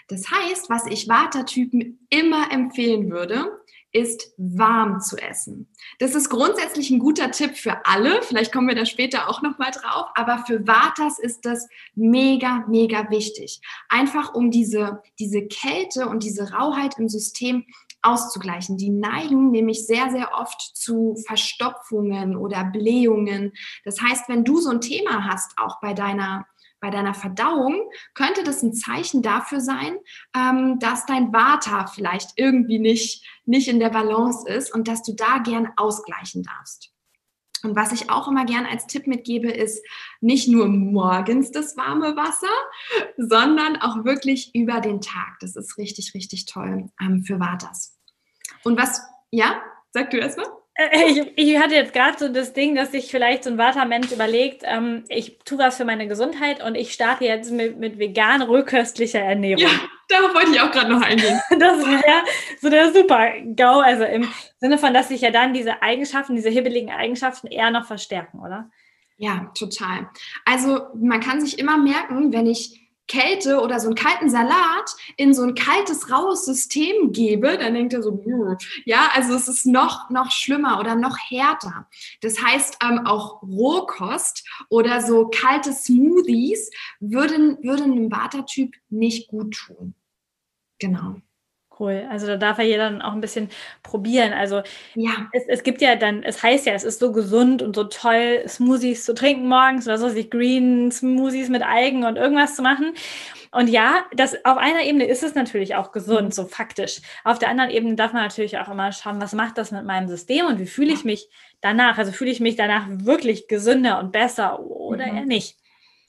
Das 0.08 0.30
heißt, 0.30 0.70
was 0.70 0.86
ich 0.86 1.08
Vata-Typen 1.08 2.06
immer 2.10 2.50
empfehlen 2.52 3.10
würde, 3.10 3.62
ist 3.92 4.32
warm 4.38 5.00
zu 5.00 5.16
essen. 5.18 5.68
Das 5.98 6.14
ist 6.14 6.30
grundsätzlich 6.30 6.90
ein 6.90 6.98
guter 6.98 7.30
Tipp 7.30 7.56
für 7.56 7.84
alle. 7.84 8.22
Vielleicht 8.22 8.50
kommen 8.50 8.68
wir 8.68 8.74
da 8.74 8.86
später 8.86 9.28
auch 9.28 9.42
noch 9.42 9.58
mal 9.58 9.70
drauf. 9.70 10.06
Aber 10.14 10.44
für 10.46 10.66
Vatas 10.66 11.18
ist 11.18 11.44
das 11.44 11.68
mega, 11.94 12.64
mega 12.68 13.10
wichtig. 13.10 13.60
Einfach 13.90 14.34
um 14.34 14.50
diese, 14.50 15.02
diese 15.18 15.46
Kälte 15.46 16.08
und 16.08 16.22
diese 16.22 16.52
Rauheit 16.52 16.98
im 16.98 17.08
System 17.08 17.66
auszugleichen. 18.00 18.78
Die 18.78 18.90
neigen 18.90 19.50
nämlich 19.50 19.86
sehr, 19.86 20.10
sehr 20.10 20.34
oft 20.34 20.60
zu 20.60 21.16
Verstopfungen 21.26 22.34
oder 22.36 22.64
Blähungen. 22.64 23.52
Das 23.84 24.00
heißt, 24.00 24.28
wenn 24.28 24.44
du 24.44 24.58
so 24.58 24.70
ein 24.70 24.80
Thema 24.80 25.24
hast, 25.24 25.52
auch 25.58 25.80
bei 25.80 25.92
deiner 25.92 26.46
bei 26.82 26.90
deiner 26.90 27.14
Verdauung 27.14 27.88
könnte 28.12 28.42
das 28.42 28.62
ein 28.62 28.74
Zeichen 28.74 29.22
dafür 29.22 29.60
sein, 29.60 29.96
ähm, 30.36 30.80
dass 30.80 31.06
dein 31.06 31.32
Vata 31.32 31.86
vielleicht 31.86 32.32
irgendwie 32.36 32.80
nicht, 32.80 33.24
nicht 33.46 33.68
in 33.68 33.78
der 33.78 33.90
Balance 33.90 34.46
ist 34.46 34.74
und 34.74 34.88
dass 34.88 35.02
du 35.02 35.14
da 35.14 35.38
gern 35.38 35.72
ausgleichen 35.76 36.42
darfst. 36.42 36.92
Und 37.62 37.76
was 37.76 37.92
ich 37.92 38.10
auch 38.10 38.26
immer 38.26 38.44
gern 38.44 38.66
als 38.66 38.88
Tipp 38.88 39.06
mitgebe, 39.06 39.48
ist 39.48 39.86
nicht 40.20 40.48
nur 40.48 40.66
morgens 40.66 41.52
das 41.52 41.76
warme 41.76 42.16
Wasser, 42.16 42.48
sondern 43.16 43.76
auch 43.76 44.04
wirklich 44.04 44.52
über 44.52 44.80
den 44.80 45.00
Tag. 45.00 45.38
Das 45.40 45.54
ist 45.54 45.78
richtig, 45.78 46.14
richtig 46.14 46.46
toll 46.46 46.90
ähm, 47.00 47.22
für 47.22 47.38
Vatas. 47.38 47.96
Und 48.64 48.76
was, 48.76 49.02
ja, 49.30 49.62
sag 49.92 50.10
du 50.10 50.18
erstmal? 50.18 50.48
Äh, 50.74 51.10
ich, 51.10 51.32
ich, 51.36 51.58
hatte 51.58 51.74
jetzt 51.74 51.92
gerade 51.92 52.18
so 52.18 52.28
das 52.28 52.52
Ding, 52.52 52.74
dass 52.74 52.92
sich 52.92 53.10
vielleicht 53.10 53.44
so 53.44 53.50
ein 53.50 53.58
Vata-Mensch 53.58 54.10
überlegt, 54.10 54.62
ähm, 54.64 55.04
ich 55.08 55.38
tue 55.44 55.58
was 55.58 55.76
für 55.76 55.84
meine 55.84 56.08
Gesundheit 56.08 56.62
und 56.62 56.74
ich 56.74 56.92
starte 56.92 57.24
jetzt 57.24 57.50
mit, 57.50 57.78
mit 57.78 57.98
vegan 57.98 58.42
rököstlicher 58.42 59.20
Ernährung. 59.20 59.62
Ja, 59.62 59.70
darauf 60.08 60.34
wollte 60.34 60.52
ich 60.52 60.60
auch 60.60 60.70
gerade 60.70 60.90
noch 60.90 61.02
eingehen. 61.02 61.40
Das 61.58 61.78
wäre 61.84 62.24
so 62.60 62.70
der 62.70 62.92
super 62.92 63.32
GAU, 63.54 63.80
also 63.80 64.04
im 64.04 64.28
Sinne 64.58 64.78
von, 64.78 64.94
dass 64.94 65.08
sich 65.08 65.20
ja 65.20 65.30
dann 65.30 65.52
diese 65.52 65.82
Eigenschaften, 65.82 66.36
diese 66.36 66.48
hibbeligen 66.48 66.90
Eigenschaften 66.90 67.48
eher 67.48 67.70
noch 67.70 67.86
verstärken, 67.86 68.40
oder? 68.40 68.70
Ja, 69.18 69.52
total. 69.54 70.08
Also 70.44 70.86
man 70.94 71.20
kann 71.20 71.40
sich 71.40 71.58
immer 71.58 71.76
merken, 71.76 72.32
wenn 72.32 72.46
ich 72.46 72.81
Kälte 73.12 73.60
oder 73.60 73.78
so 73.78 73.88
einen 73.88 73.94
kalten 73.94 74.30
Salat 74.30 74.96
in 75.18 75.34
so 75.34 75.42
ein 75.42 75.54
kaltes, 75.54 76.10
raues 76.10 76.46
System 76.46 77.12
gebe, 77.12 77.58
dann 77.58 77.74
denkt 77.74 77.92
er 77.92 78.02
so, 78.02 78.24
ja, 78.86 79.10
also 79.14 79.34
es 79.34 79.48
ist 79.48 79.66
noch, 79.66 80.08
noch 80.08 80.30
schlimmer 80.30 80.80
oder 80.80 80.94
noch 80.94 81.18
härter. 81.28 81.86
Das 82.22 82.42
heißt, 82.42 82.78
ähm, 82.82 83.06
auch 83.06 83.42
Rohkost 83.42 84.48
oder 84.70 85.02
so 85.02 85.28
kalte 85.28 85.74
Smoothies 85.74 86.70
würden, 87.00 87.58
würden 87.62 87.92
einem 87.92 88.10
Vata-Typ 88.10 88.74
nicht 88.88 89.28
gut 89.28 89.54
tun. 89.54 89.94
Genau. 90.78 91.16
Cool. 91.78 92.06
Also 92.10 92.26
da 92.26 92.36
darf 92.36 92.58
ja 92.58 92.64
jeder 92.64 92.90
dann 92.90 93.02
auch 93.02 93.12
ein 93.12 93.20
bisschen 93.20 93.48
probieren. 93.82 94.32
Also 94.32 94.62
ja. 94.94 95.10
es, 95.32 95.44
es 95.48 95.62
gibt 95.62 95.80
ja 95.80 95.96
dann, 95.96 96.22
es 96.22 96.42
heißt 96.42 96.66
ja, 96.66 96.74
es 96.74 96.84
ist 96.84 97.00
so 97.00 97.12
gesund 97.12 97.62
und 97.62 97.74
so 97.74 97.84
toll, 97.84 98.42
Smoothies 98.46 99.04
zu 99.04 99.14
trinken 99.14 99.48
morgens 99.48 99.86
oder 99.86 99.98
so, 99.98 100.08
sich 100.08 100.30
Green 100.30 100.92
Smoothies 100.92 101.48
mit 101.48 101.62
Algen 101.62 102.04
und 102.04 102.16
irgendwas 102.16 102.56
zu 102.56 102.62
machen. 102.62 102.94
Und 103.50 103.68
ja, 103.68 104.04
das 104.14 104.44
auf 104.44 104.56
einer 104.56 104.82
Ebene 104.82 105.04
ist 105.04 105.22
es 105.22 105.34
natürlich 105.34 105.74
auch 105.74 105.92
gesund, 105.92 106.28
mhm. 106.28 106.32
so 106.32 106.46
faktisch. 106.46 107.00
Auf 107.22 107.38
der 107.38 107.50
anderen 107.50 107.70
Ebene 107.70 107.96
darf 107.96 108.12
man 108.12 108.22
natürlich 108.22 108.58
auch 108.58 108.68
immer 108.68 108.92
schauen, 108.92 109.20
was 109.20 109.34
macht 109.34 109.58
das 109.58 109.72
mit 109.72 109.84
meinem 109.84 110.08
System 110.08 110.46
und 110.46 110.58
wie 110.58 110.66
fühle 110.66 110.92
ich 110.92 111.04
mich 111.04 111.28
danach? 111.60 111.98
Also 111.98 112.12
fühle 112.12 112.30
ich 112.30 112.40
mich 112.40 112.56
danach 112.56 112.86
wirklich 112.88 113.48
gesünder 113.48 113.98
und 113.98 114.10
besser 114.10 114.60
oder 114.60 115.06
mhm. 115.06 115.16
eher 115.16 115.24
nicht? 115.26 115.56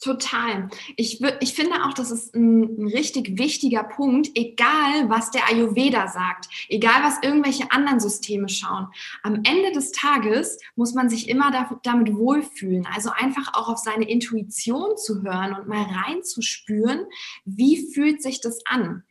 Total. 0.03 0.67
Ich, 0.97 1.21
ich 1.39 1.53
finde 1.53 1.85
auch, 1.85 1.93
das 1.93 2.11
ist 2.11 2.35
ein, 2.35 2.63
ein, 2.63 2.87
richtig 2.87 3.39
wichtiger 3.39 3.85
Punkt, 3.85 4.31
egal 4.35 5.07
was 5.07 5.31
der 5.31 5.47
Ayurveda 5.47 6.09
sagt, 6.09 6.49
egal 6.67 7.03
was 7.03 7.23
irgendwelche 7.23 7.71
anderen 7.71 8.01
Systeme 8.01 8.49
schauen. 8.49 8.87
Am 9.21 9.35
Ende 9.45 9.71
des 9.71 9.93
Tages 9.93 10.59
muss 10.75 10.93
man 10.93 11.07
sich 11.07 11.29
immer 11.29 11.51
da, 11.51 11.79
damit 11.83 12.13
wohlfühlen. 12.13 12.85
Also 12.93 13.11
einfach 13.11 13.53
auch 13.53 13.69
auf 13.69 13.77
seine 13.77 14.09
Intuition 14.09 14.97
zu 14.97 15.23
hören 15.23 15.53
und 15.53 15.69
mal 15.69 15.85
reinzuspüren, 15.85 17.05
wie 17.45 17.89
fühlt 17.93 18.21
sich 18.21 18.41
das 18.41 18.65
an. 18.65 19.03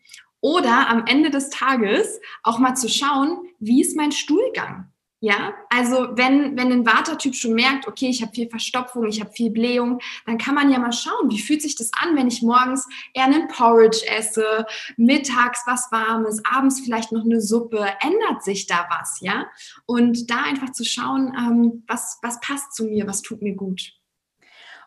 Oder 0.42 0.90
am 0.90 1.06
Ende 1.06 1.30
des 1.30 1.48
Tages 1.48 2.20
auch 2.42 2.58
mal 2.58 2.74
zu 2.74 2.90
schauen, 2.90 3.46
wie 3.60 3.80
ist 3.80 3.96
mein 3.96 4.12
Stuhlgang? 4.12 4.91
Ja, 5.24 5.54
also 5.70 6.16
wenn, 6.16 6.58
wenn 6.58 6.72
ein 6.72 6.84
Vata-Typ 6.84 7.36
schon 7.36 7.54
merkt, 7.54 7.86
okay, 7.86 8.08
ich 8.08 8.22
habe 8.22 8.32
viel 8.32 8.48
Verstopfung, 8.48 9.06
ich 9.06 9.20
habe 9.20 9.30
viel 9.30 9.52
Blähung, 9.52 10.00
dann 10.26 10.36
kann 10.36 10.56
man 10.56 10.68
ja 10.68 10.80
mal 10.80 10.90
schauen, 10.90 11.30
wie 11.30 11.38
fühlt 11.38 11.62
sich 11.62 11.76
das 11.76 11.92
an, 11.96 12.16
wenn 12.16 12.26
ich 12.26 12.42
morgens 12.42 12.88
eher 13.14 13.26
einen 13.26 13.46
Porridge 13.46 14.04
esse, 14.08 14.66
mittags 14.96 15.62
was 15.64 15.92
Warmes, 15.92 16.42
abends 16.44 16.80
vielleicht 16.80 17.12
noch 17.12 17.24
eine 17.24 17.40
Suppe, 17.40 17.86
ändert 18.00 18.42
sich 18.42 18.66
da 18.66 18.88
was, 18.90 19.20
ja? 19.20 19.46
Und 19.86 20.28
da 20.28 20.42
einfach 20.42 20.72
zu 20.72 20.84
schauen, 20.84 21.32
ähm, 21.38 21.84
was, 21.86 22.18
was 22.22 22.40
passt 22.40 22.74
zu 22.74 22.86
mir, 22.86 23.06
was 23.06 23.22
tut 23.22 23.42
mir 23.42 23.54
gut. 23.54 23.92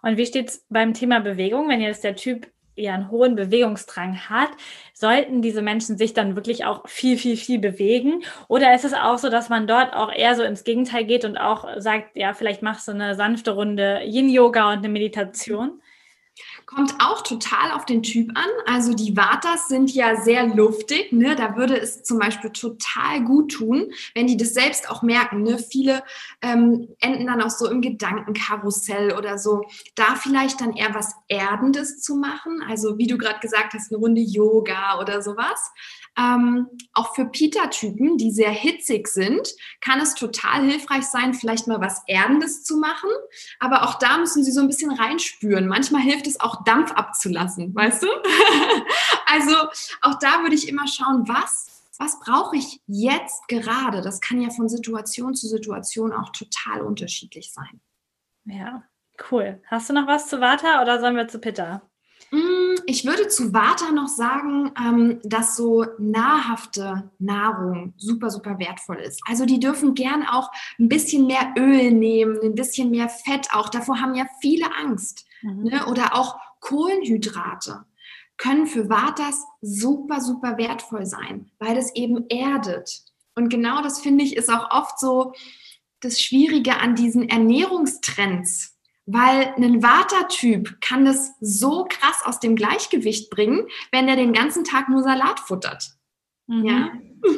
Und 0.02 0.18
wie 0.18 0.26
steht 0.26 0.50
es 0.50 0.66
beim 0.68 0.94
Thema 0.94 1.22
Bewegung, 1.22 1.70
wenn 1.70 1.80
jetzt 1.80 2.04
der 2.04 2.18
Typ 2.18 2.52
eher 2.76 2.94
einen 2.94 3.12
hohen 3.12 3.36
Bewegungsdrang 3.36 4.30
hat, 4.30 4.50
sollten 4.94 5.42
diese 5.42 5.62
Menschen 5.62 5.98
sich 5.98 6.14
dann 6.14 6.36
wirklich 6.36 6.66
auch 6.66 6.88
viel, 6.88 7.18
viel, 7.18 7.38
viel 7.38 7.60
bewegen? 7.60 8.24
Oder 8.48 8.74
ist 8.76 8.86
es 8.86 8.94
auch 8.94 9.18
so, 9.18 9.30
dass 9.30 9.50
man 9.50 9.68
dort 9.68 9.94
auch 9.94 10.12
eher 10.12 10.36
so 10.36 10.44
ins 10.44 10.64
Gegenteil 10.64 11.06
geht 11.06 11.26
und 11.26 11.38
auch 11.38 11.68
sagt, 11.78 12.16
ja, 12.16 12.34
vielleicht 12.34 12.62
machst 12.62 12.88
du 12.88 12.92
eine 12.92 13.16
sanfte 13.16 13.52
Runde 13.52 14.02
Yin-Yoga 14.04 14.72
und 14.72 14.80
eine 14.80 14.90
Meditation? 14.90 15.82
Kommt 16.66 16.96
auch 17.00 17.22
total 17.22 17.72
auf 17.72 17.86
den 17.86 18.02
Typ 18.02 18.32
an. 18.36 18.50
Also 18.66 18.94
die 18.96 19.16
Vatas 19.16 19.68
sind 19.68 19.94
ja 19.94 20.20
sehr 20.22 20.48
luftig. 20.48 21.12
Ne? 21.12 21.36
Da 21.36 21.56
würde 21.56 21.80
es 21.80 22.02
zum 22.02 22.18
Beispiel 22.18 22.50
total 22.50 23.24
gut 23.24 23.52
tun, 23.52 23.92
wenn 24.16 24.26
die 24.26 24.36
das 24.36 24.56
selbst 24.56 24.90
auch 24.90 25.04
merken. 25.04 25.44
Ne? 25.44 25.60
Viele 25.60 26.04
ähm, 26.42 26.88
enden 27.02 27.28
dann 27.28 27.42
auch 27.42 27.52
so 27.52 27.70
im 27.70 27.82
Gedankenkarussell 27.82 29.16
oder 29.16 29.38
so. 29.38 29.64
Da 29.94 30.16
vielleicht 30.16 30.60
dann 30.60 30.76
eher 30.76 30.96
was 30.96 31.14
Erdendes 31.28 32.02
zu 32.02 32.16
machen. 32.16 32.64
Also 32.68 32.98
wie 32.98 33.08
du 33.08 33.20
gerade 33.20 33.40
gesagt 33.40 33.74
hast, 33.74 33.92
eine 33.92 34.00
Runde 34.00 34.22
Yoga 34.22 35.00
oder 35.00 35.22
sowas. 35.22 35.72
Ähm, 36.18 36.68
auch 36.94 37.14
für 37.14 37.26
Pita-Typen, 37.26 38.18
die 38.18 38.32
sehr 38.32 38.52
hitzig 38.52 39.10
sind, 39.10 39.54
kann 39.82 40.00
es 40.00 40.16
total 40.16 40.64
hilfreich 40.64 41.04
sein, 41.04 41.34
vielleicht 41.34 41.68
mal 41.68 41.82
was 41.82 42.04
Erdendes 42.08 42.64
zu 42.64 42.78
machen. 42.78 43.10
Aber 43.60 43.84
auch 43.84 43.96
da 43.96 44.18
müssen 44.18 44.44
sie 44.44 44.52
so 44.52 44.62
ein 44.62 44.68
bisschen 44.68 44.92
reinspüren. 44.92 45.68
Manchmal 45.68 46.02
hilft 46.02 46.28
es 46.28 46.40
auch, 46.40 46.55
Dampf 46.64 46.92
abzulassen, 46.92 47.74
weißt 47.76 48.04
du? 48.04 48.08
also 49.28 49.56
auch 50.02 50.20
da 50.20 50.42
würde 50.42 50.56
ich 50.56 50.68
immer 50.68 50.88
schauen, 50.88 51.28
was, 51.28 51.90
was 51.98 52.20
brauche 52.20 52.56
ich 52.58 52.82
jetzt 52.88 53.48
gerade? 53.48 54.02
Das 54.02 54.22
kann 54.22 54.42
ja 54.42 54.50
von 54.50 54.70
Situation 54.70 55.36
zu 55.36 55.48
Situation 55.48 56.14
auch 56.14 56.30
total 56.32 56.82
unterschiedlich 56.82 57.52
sein. 57.54 57.82
Ja, 58.46 58.84
Cool. 59.32 59.62
Hast 59.68 59.90
du 59.90 59.94
noch 59.94 60.08
was 60.08 60.28
zu 60.28 60.42
Vata 60.42 60.82
oder 60.82 61.00
sollen 61.00 61.16
wir 61.16 61.28
zu 61.28 61.40
Pitta? 61.40 61.82
Mm, 62.32 62.76
ich 62.86 63.06
würde 63.06 63.28
zu 63.28 63.54
Vata 63.54 63.92
noch 63.92 64.08
sagen, 64.08 64.72
ähm, 64.78 65.20
dass 65.24 65.56
so 65.56 65.86
nahrhafte 65.98 67.12
Nahrung 67.20 67.94
super, 67.98 68.30
super 68.30 68.60
wertvoll 68.60 68.98
ist. 68.98 69.22
Also 69.28 69.46
die 69.46 69.60
dürfen 69.60 69.94
gern 69.94 70.26
auch 70.28 70.52
ein 70.80 70.90
bisschen 70.90 71.28
mehr 71.28 71.54
Öl 71.58 71.92
nehmen, 71.92 72.38
ein 72.44 72.56
bisschen 72.56 72.92
mehr 72.92 73.10
Fett 73.10 73.50
auch. 73.54 73.70
Davor 73.70 74.02
haben 74.02 74.16
ja 74.16 74.26
viele 74.42 74.66
Angst. 74.76 75.26
Mhm. 75.42 75.64
Ne? 75.64 75.86
Oder 75.88 76.16
auch 76.16 76.38
Kohlenhydrate 76.68 77.86
können 78.38 78.68
für 78.68 78.90
Vatas 78.90 79.44
super, 79.62 80.20
super 80.20 80.58
wertvoll 80.58 81.06
sein, 81.06 81.52
weil 81.60 81.78
es 81.78 81.96
eben 81.96 82.28
erdet. 82.30 83.04
Und 83.36 83.50
genau 83.50 83.82
das 83.82 84.02
finde 84.02 84.24
ich 84.24 84.36
ist 84.36 84.50
auch 84.50 84.72
oft 84.72 85.00
so 85.00 85.34
das 86.02 86.20
Schwierige 86.20 86.78
an 86.78 86.96
diesen 86.96 87.30
Ernährungstrends 87.30 88.76
weil 89.06 89.54
ein 89.58 89.84
Vata-Typ 89.84 90.82
kann 90.82 91.06
das 91.06 91.36
so 91.40 91.86
krass 91.88 92.24
aus 92.26 92.40
dem 92.40 92.56
Gleichgewicht 92.56 93.30
bringen, 93.30 93.68
wenn 93.92 94.08
er 94.08 94.16
den 94.16 94.34
ganzen 94.34 94.64
Tag 94.64 94.90
nur 94.90 95.04
Salat 95.04 95.40
futtert. 95.40 95.92
Mhm. 96.48 96.66
Ja. 96.66 96.92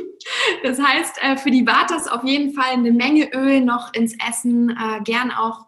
Das 0.63 0.81
heißt, 0.81 1.19
äh, 1.21 1.37
für 1.37 1.51
die 1.51 1.65
Vatas 1.65 2.07
auf 2.07 2.23
jeden 2.23 2.53
Fall 2.53 2.71
eine 2.71 2.91
Menge 2.91 3.31
Öl 3.33 3.61
noch 3.61 3.93
ins 3.93 4.13
Essen, 4.27 4.71
äh, 4.71 4.99
gern 5.03 5.31
auch 5.31 5.67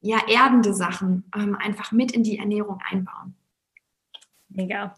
ja, 0.00 0.18
erdende 0.28 0.74
Sachen 0.74 1.30
ähm, 1.34 1.56
einfach 1.56 1.92
mit 1.92 2.12
in 2.12 2.22
die 2.22 2.38
Ernährung 2.38 2.80
einbauen. 2.88 3.34
Mega. 4.48 4.96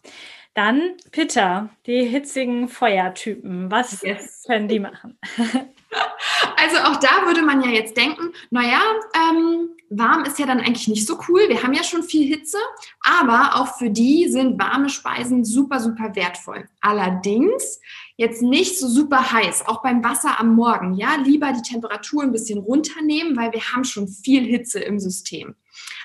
Dann 0.55 0.97
Pitta, 1.11 1.71
die 1.87 2.05
hitzigen 2.05 2.69
Feuertypen. 2.69 3.71
Was 3.71 4.03
yes. 4.03 4.45
können 4.47 4.69
die 4.69 4.81
machen? 4.81 5.19
Also 6.61 6.77
auch 6.79 6.97
da 6.97 7.27
würde 7.27 7.43
man 7.43 7.63
ja 7.63 7.71
jetzt 7.71 7.97
denken, 7.97 8.33
naja, 8.51 8.81
ähm, 9.15 9.71
warm 9.89 10.25
ist 10.25 10.39
ja 10.39 10.47
dann 10.47 10.61
eigentlich 10.61 10.89
nicht 10.89 11.07
so 11.07 11.19
cool. 11.29 11.49
Wir 11.49 11.63
haben 11.63 11.73
ja 11.73 11.83
schon 11.83 12.03
viel 12.03 12.27
Hitze, 12.27 12.59
aber 13.01 13.57
auch 13.57 13.79
für 13.79 13.91
die 13.91 14.29
sind 14.29 14.61
warme 14.61 14.91
Speisen 14.91 15.45
super, 15.45 15.81
super 15.81 16.15
wertvoll. 16.15 16.69
Allerdings 16.81 17.81
jetzt 18.17 18.43
nicht 18.43 18.79
so 18.79 18.89
super 18.89 19.33
heiß, 19.33 19.67
auch 19.67 19.83
beim 19.83 20.05
Wasser 20.05 20.39
am 20.39 20.55
Morgen. 20.55 20.95
Ja, 20.95 21.17
lieber 21.17 21.53
die 21.53 21.63
Temperatur 21.63 22.23
ein 22.23 22.33
bisschen 22.33 22.59
runternehmen, 22.59 23.37
weil 23.37 23.53
wir 23.53 23.63
haben 23.73 23.85
schon 23.85 24.07
viel 24.07 24.45
Hitze 24.45 24.81
im 24.81 25.01
System. 25.01 25.55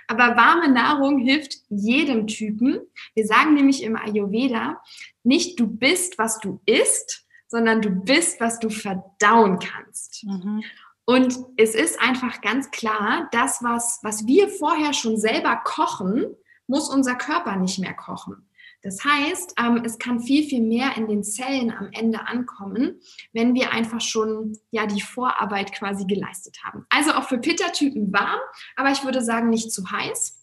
Aber 0.08 0.38
warme 0.38 0.70
Nahrung 0.70 1.20
hilft 1.20 1.58
jedem 1.70 2.28
Typen. 2.28 2.80
Wir 3.14 3.26
sagen 3.26 3.54
nämlich 3.56 3.84
im 3.84 3.98
Ayurveda, 3.98 4.82
nicht 5.24 5.60
du 5.60 5.68
bist, 5.68 6.18
was 6.18 6.40
du 6.40 6.62
isst, 6.66 7.25
sondern 7.48 7.82
du 7.82 7.90
bist, 7.90 8.40
was 8.40 8.60
du 8.60 8.70
verdauen 8.70 9.60
kannst. 9.60 10.24
Mhm. 10.24 10.64
Und 11.06 11.38
es 11.58 11.76
ist 11.76 12.02
einfach 12.02 12.42
ganz 12.42 12.72
klar, 12.72 13.30
das, 13.32 13.64
was, 13.64 14.00
was 14.02 14.26
wir 14.26 14.50
vorher 14.50 14.94
schon 14.94 15.18
selber 15.18 15.62
kochen, 15.64 16.26
muss 16.68 16.90
unser 16.90 17.16
Körper 17.16 17.56
nicht 17.58 17.78
mehr 17.78 17.94
kochen. 17.94 18.50
Das 18.82 19.04
heißt, 19.04 19.56
ähm, 19.58 19.82
es 19.84 19.98
kann 19.98 20.20
viel, 20.20 20.44
viel 20.44 20.62
mehr 20.62 20.96
in 20.96 21.08
den 21.08 21.24
Zellen 21.24 21.72
am 21.72 21.90
Ende 21.92 22.28
ankommen, 22.28 23.00
wenn 23.34 23.56
wir 23.56 23.72
einfach 23.72 24.00
schon 24.00 24.60
ja 24.70 24.86
die 24.86 25.02
Vorarbeit 25.02 25.74
quasi 25.74 26.06
geleistet 26.06 26.60
haben. 26.64 26.86
Also 26.90 27.14
auch 27.14 27.28
für 27.28 27.40
Pitta-Typen 27.40 28.14
warm, 28.14 28.40
aber 28.76 28.92
ich 28.92 29.04
würde 29.04 29.24
sagen 29.24 29.50
nicht 29.50 29.72
zu 29.72 29.90
heiß 29.90 30.38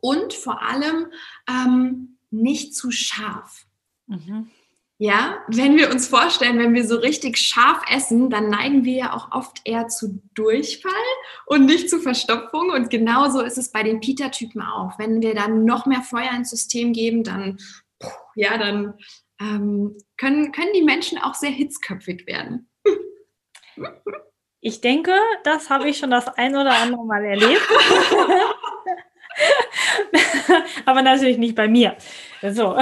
und 0.00 0.32
vor 0.32 0.62
allem 0.62 1.08
ähm, 1.46 2.16
nicht 2.30 2.74
zu 2.74 2.90
scharf. 2.90 3.66
Mhm. 4.06 4.50
Ja, 5.00 5.44
wenn 5.46 5.76
wir 5.76 5.92
uns 5.92 6.08
vorstellen, 6.08 6.58
wenn 6.58 6.74
wir 6.74 6.84
so 6.84 6.96
richtig 6.96 7.38
scharf 7.38 7.82
essen, 7.88 8.30
dann 8.30 8.50
neigen 8.50 8.84
wir 8.84 8.94
ja 8.94 9.14
auch 9.14 9.30
oft 9.30 9.60
eher 9.64 9.86
zu 9.86 10.20
Durchfall 10.34 10.90
und 11.46 11.66
nicht 11.66 11.88
zu 11.88 12.00
Verstopfung. 12.00 12.70
Und 12.70 12.90
genauso 12.90 13.40
ist 13.40 13.58
es 13.58 13.70
bei 13.70 13.84
den 13.84 14.00
Pita-Typen 14.00 14.60
auch. 14.60 14.98
Wenn 14.98 15.22
wir 15.22 15.36
dann 15.36 15.64
noch 15.64 15.86
mehr 15.86 16.02
Feuer 16.02 16.32
ins 16.34 16.50
System 16.50 16.92
geben, 16.92 17.22
dann, 17.22 17.58
ja, 18.34 18.58
dann 18.58 18.94
ähm, 19.40 19.96
können, 20.16 20.50
können 20.50 20.72
die 20.74 20.82
Menschen 20.82 21.18
auch 21.18 21.34
sehr 21.34 21.50
hitzköpfig 21.50 22.26
werden. 22.26 22.68
Ich 24.60 24.80
denke, 24.80 25.12
das 25.44 25.70
habe 25.70 25.88
ich 25.88 25.98
schon 25.98 26.10
das 26.10 26.26
ein 26.26 26.56
oder 26.56 26.74
andere 26.76 27.06
Mal 27.06 27.24
erlebt. 27.24 27.62
Aber 30.86 31.02
natürlich 31.02 31.38
nicht 31.38 31.54
bei 31.54 31.68
mir. 31.68 31.96
So 32.42 32.76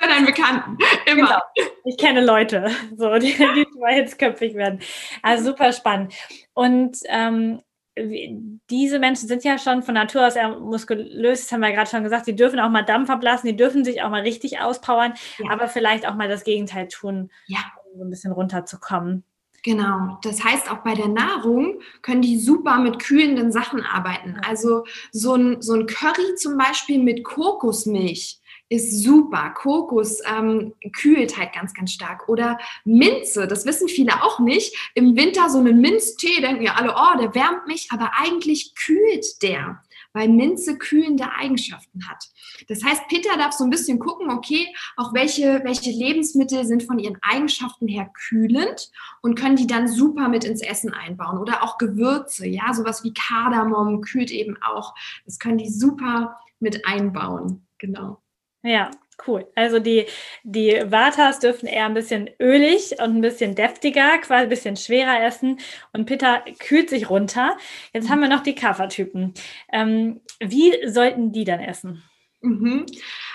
bei 0.00 0.06
deinen 0.06 0.26
Bekannten. 0.26 0.78
Immer. 1.06 1.26
Genau. 1.26 1.40
Ich 1.84 1.96
kenne 1.96 2.24
Leute, 2.24 2.70
so, 2.96 3.14
die, 3.18 3.34
die 3.34 3.66
hitzköpfig 3.88 4.54
werden. 4.54 4.80
Also 5.22 5.50
super 5.50 5.72
spannend. 5.72 6.14
Und 6.54 6.98
ähm, 7.06 7.60
diese 7.96 8.98
Menschen 8.98 9.28
sind 9.28 9.44
ja 9.44 9.58
schon 9.58 9.82
von 9.82 9.94
Natur 9.94 10.26
aus 10.26 10.36
eher 10.36 10.58
muskulös, 10.58 11.42
das 11.42 11.52
haben 11.52 11.60
wir 11.60 11.72
gerade 11.72 11.90
schon 11.90 12.04
gesagt, 12.04 12.26
die 12.26 12.36
dürfen 12.36 12.60
auch 12.60 12.70
mal 12.70 12.82
Dampf 12.82 13.10
ablassen, 13.10 13.48
die 13.48 13.56
dürfen 13.56 13.84
sich 13.84 14.02
auch 14.02 14.10
mal 14.10 14.22
richtig 14.22 14.60
auspowern, 14.60 15.14
ja. 15.38 15.50
aber 15.50 15.68
vielleicht 15.68 16.06
auch 16.06 16.14
mal 16.14 16.28
das 16.28 16.44
Gegenteil 16.44 16.88
tun, 16.88 17.30
ja. 17.46 17.58
um 17.92 17.98
so 17.98 18.04
ein 18.04 18.10
bisschen 18.10 18.32
runterzukommen. 18.32 19.24
Genau. 19.62 20.18
Das 20.22 20.42
heißt, 20.42 20.70
auch 20.70 20.78
bei 20.78 20.94
der 20.94 21.08
Nahrung 21.08 21.80
können 22.00 22.22
die 22.22 22.38
super 22.38 22.78
mit 22.78 22.98
kühlenden 22.98 23.52
Sachen 23.52 23.84
arbeiten. 23.84 24.40
Also 24.48 24.84
so 25.12 25.34
ein, 25.34 25.60
so 25.60 25.74
ein 25.74 25.86
Curry 25.86 26.34
zum 26.36 26.56
Beispiel 26.56 26.98
mit 26.98 27.24
Kokosmilch 27.24 28.39
ist 28.70 29.02
super. 29.02 29.50
Kokos 29.50 30.20
ähm, 30.24 30.72
kühlt 30.92 31.36
halt 31.36 31.52
ganz, 31.52 31.74
ganz 31.74 31.92
stark. 31.92 32.28
Oder 32.28 32.58
Minze, 32.84 33.46
das 33.48 33.66
wissen 33.66 33.88
viele 33.88 34.22
auch 34.22 34.38
nicht. 34.38 34.74
Im 34.94 35.16
Winter 35.16 35.50
so 35.50 35.58
einen 35.58 35.80
Minztee, 35.80 36.40
denken 36.40 36.62
ja 36.62 36.74
alle, 36.76 36.94
oh, 36.96 37.18
der 37.20 37.34
wärmt 37.34 37.66
mich, 37.66 37.88
aber 37.90 38.12
eigentlich 38.16 38.74
kühlt 38.76 39.42
der, 39.42 39.82
weil 40.12 40.28
Minze 40.28 40.78
kühlende 40.78 41.32
Eigenschaften 41.32 42.08
hat. 42.08 42.30
Das 42.68 42.84
heißt, 42.84 43.08
Peter 43.08 43.36
darf 43.36 43.52
so 43.52 43.64
ein 43.64 43.70
bisschen 43.70 43.98
gucken, 43.98 44.30
okay, 44.30 44.68
auch 44.96 45.12
welche, 45.14 45.62
welche 45.64 45.90
Lebensmittel 45.90 46.64
sind 46.64 46.84
von 46.84 47.00
ihren 47.00 47.18
Eigenschaften 47.22 47.88
her 47.88 48.08
kühlend 48.28 48.92
und 49.20 49.34
können 49.34 49.56
die 49.56 49.66
dann 49.66 49.88
super 49.88 50.28
mit 50.28 50.44
ins 50.44 50.62
Essen 50.62 50.94
einbauen. 50.94 51.38
Oder 51.38 51.64
auch 51.64 51.76
Gewürze, 51.76 52.46
ja, 52.46 52.72
sowas 52.72 53.02
wie 53.02 53.14
Kardamom 53.14 54.00
kühlt 54.00 54.30
eben 54.30 54.56
auch. 54.62 54.94
Das 55.24 55.40
können 55.40 55.58
die 55.58 55.70
super 55.70 56.38
mit 56.60 56.86
einbauen. 56.86 57.66
Genau. 57.78 58.20
Ja, 58.62 58.90
cool. 59.26 59.46
Also 59.54 59.78
die, 59.78 60.06
die 60.42 60.82
Vatas 60.86 61.38
dürfen 61.38 61.66
eher 61.66 61.86
ein 61.86 61.94
bisschen 61.94 62.30
ölig 62.40 62.92
und 62.92 63.16
ein 63.16 63.20
bisschen 63.20 63.54
deftiger, 63.54 64.18
quasi 64.18 64.44
ein 64.44 64.48
bisschen 64.48 64.76
schwerer 64.76 65.22
essen. 65.24 65.58
Und 65.92 66.06
Pitta 66.06 66.42
kühlt 66.58 66.90
sich 66.90 67.10
runter. 67.10 67.56
Jetzt 67.92 68.06
mhm. 68.06 68.10
haben 68.10 68.20
wir 68.20 68.28
noch 68.28 68.42
die 68.42 68.54
Kaffertypen. 68.54 69.34
Ähm, 69.72 70.20
wie 70.40 70.74
sollten 70.88 71.32
die 71.32 71.44
dann 71.44 71.60
essen? 71.60 72.02
Mhm. 72.42 72.86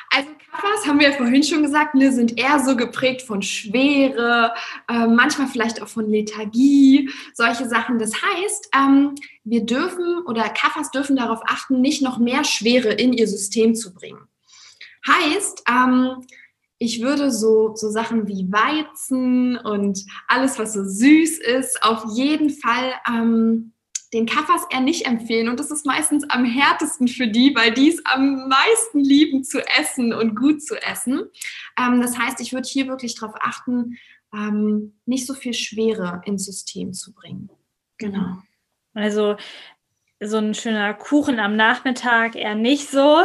Also 0.09 0.29
Kaffers, 0.51 0.87
haben 0.87 0.99
wir 0.99 1.09
ja 1.09 1.15
vorhin 1.15 1.43
schon 1.43 1.63
gesagt, 1.63 1.95
ne, 1.95 2.11
sind 2.11 2.39
eher 2.39 2.59
so 2.59 2.75
geprägt 2.75 3.21
von 3.21 3.41
Schwere, 3.41 4.53
äh, 4.87 5.07
manchmal 5.07 5.47
vielleicht 5.47 5.81
auch 5.81 5.87
von 5.87 6.09
Lethargie, 6.09 7.09
solche 7.33 7.67
Sachen. 7.67 7.99
Das 7.99 8.13
heißt, 8.13 8.69
ähm, 8.75 9.15
wir 9.43 9.65
dürfen 9.65 10.23
oder 10.25 10.47
Kaffers 10.49 10.91
dürfen 10.91 11.15
darauf 11.17 11.41
achten, 11.45 11.81
nicht 11.81 12.01
noch 12.01 12.17
mehr 12.17 12.43
Schwere 12.43 12.89
in 12.93 13.13
ihr 13.13 13.27
System 13.27 13.75
zu 13.75 13.93
bringen. 13.93 14.27
Heißt, 15.07 15.63
ähm, 15.69 16.25
ich 16.77 17.01
würde 17.01 17.31
so, 17.31 17.75
so 17.75 17.89
Sachen 17.89 18.27
wie 18.27 18.51
Weizen 18.51 19.57
und 19.57 20.05
alles, 20.27 20.59
was 20.59 20.73
so 20.73 20.83
süß 20.83 21.39
ist, 21.39 21.83
auf 21.83 22.03
jeden 22.15 22.49
Fall 22.49 22.93
ähm, 23.07 23.73
den 24.13 24.25
Kaffers 24.25 24.61
eher 24.69 24.81
nicht 24.81 25.05
empfehlen. 25.05 25.49
Und 25.49 25.59
das 25.59 25.71
ist 25.71 25.85
meistens 25.85 26.29
am 26.29 26.45
härtesten 26.45 27.07
für 27.07 27.27
die, 27.27 27.55
weil 27.55 27.73
die 27.73 27.89
es 27.89 28.05
am 28.05 28.47
meisten 28.47 28.99
lieben 28.99 29.43
zu 29.43 29.59
essen 29.79 30.13
und 30.13 30.35
gut 30.35 30.61
zu 30.61 30.75
essen. 30.81 31.29
Ähm, 31.77 32.01
das 32.01 32.17
heißt, 32.17 32.39
ich 32.41 32.53
würde 32.53 32.67
hier 32.67 32.87
wirklich 32.87 33.15
darauf 33.15 33.35
achten, 33.39 33.97
ähm, 34.33 34.99
nicht 35.05 35.25
so 35.25 35.33
viel 35.33 35.53
Schwere 35.53 36.21
ins 36.25 36.45
System 36.45 36.93
zu 36.93 37.13
bringen. 37.13 37.49
Genau. 37.97 38.37
Also 38.93 39.35
so 40.21 40.37
ein 40.37 40.53
schöner 40.53 40.93
Kuchen 40.93 41.39
am 41.39 41.55
Nachmittag 41.55 42.35
eher 42.35 42.55
nicht 42.55 42.89
so. 42.89 43.19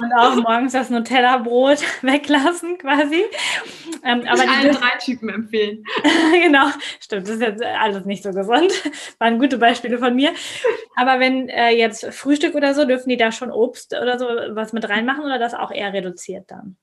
Und 0.00 0.12
auch 0.16 0.36
morgens 0.36 0.72
das 0.72 0.88
Nutella-Brot 0.88 1.82
weglassen 2.02 2.78
quasi. 2.78 3.24
Ähm, 4.04 4.22
aber 4.28 4.44
ich 4.44 4.50
allen 4.50 4.74
drei 4.74 4.98
Typen 5.00 5.28
empfehlen. 5.28 5.84
genau, 6.32 6.66
stimmt, 7.00 7.26
das 7.26 7.36
ist 7.36 7.42
jetzt 7.42 7.62
alles 7.64 8.04
nicht 8.04 8.22
so 8.22 8.30
gesund. 8.30 8.72
Waren 9.18 9.38
gute 9.38 9.58
Beispiele 9.58 9.98
von 9.98 10.14
mir. 10.14 10.32
Aber 10.96 11.18
wenn 11.18 11.48
äh, 11.48 11.70
jetzt 11.70 12.06
Frühstück 12.14 12.54
oder 12.54 12.74
so, 12.74 12.84
dürfen 12.84 13.08
die 13.08 13.16
da 13.16 13.32
schon 13.32 13.50
Obst 13.50 13.94
oder 13.94 14.18
so 14.18 14.26
was 14.26 14.72
mit 14.72 14.88
reinmachen 14.88 15.24
oder 15.24 15.38
das 15.38 15.54
auch 15.54 15.72
eher 15.72 15.92
reduziert 15.92 16.50
dann? 16.50 16.76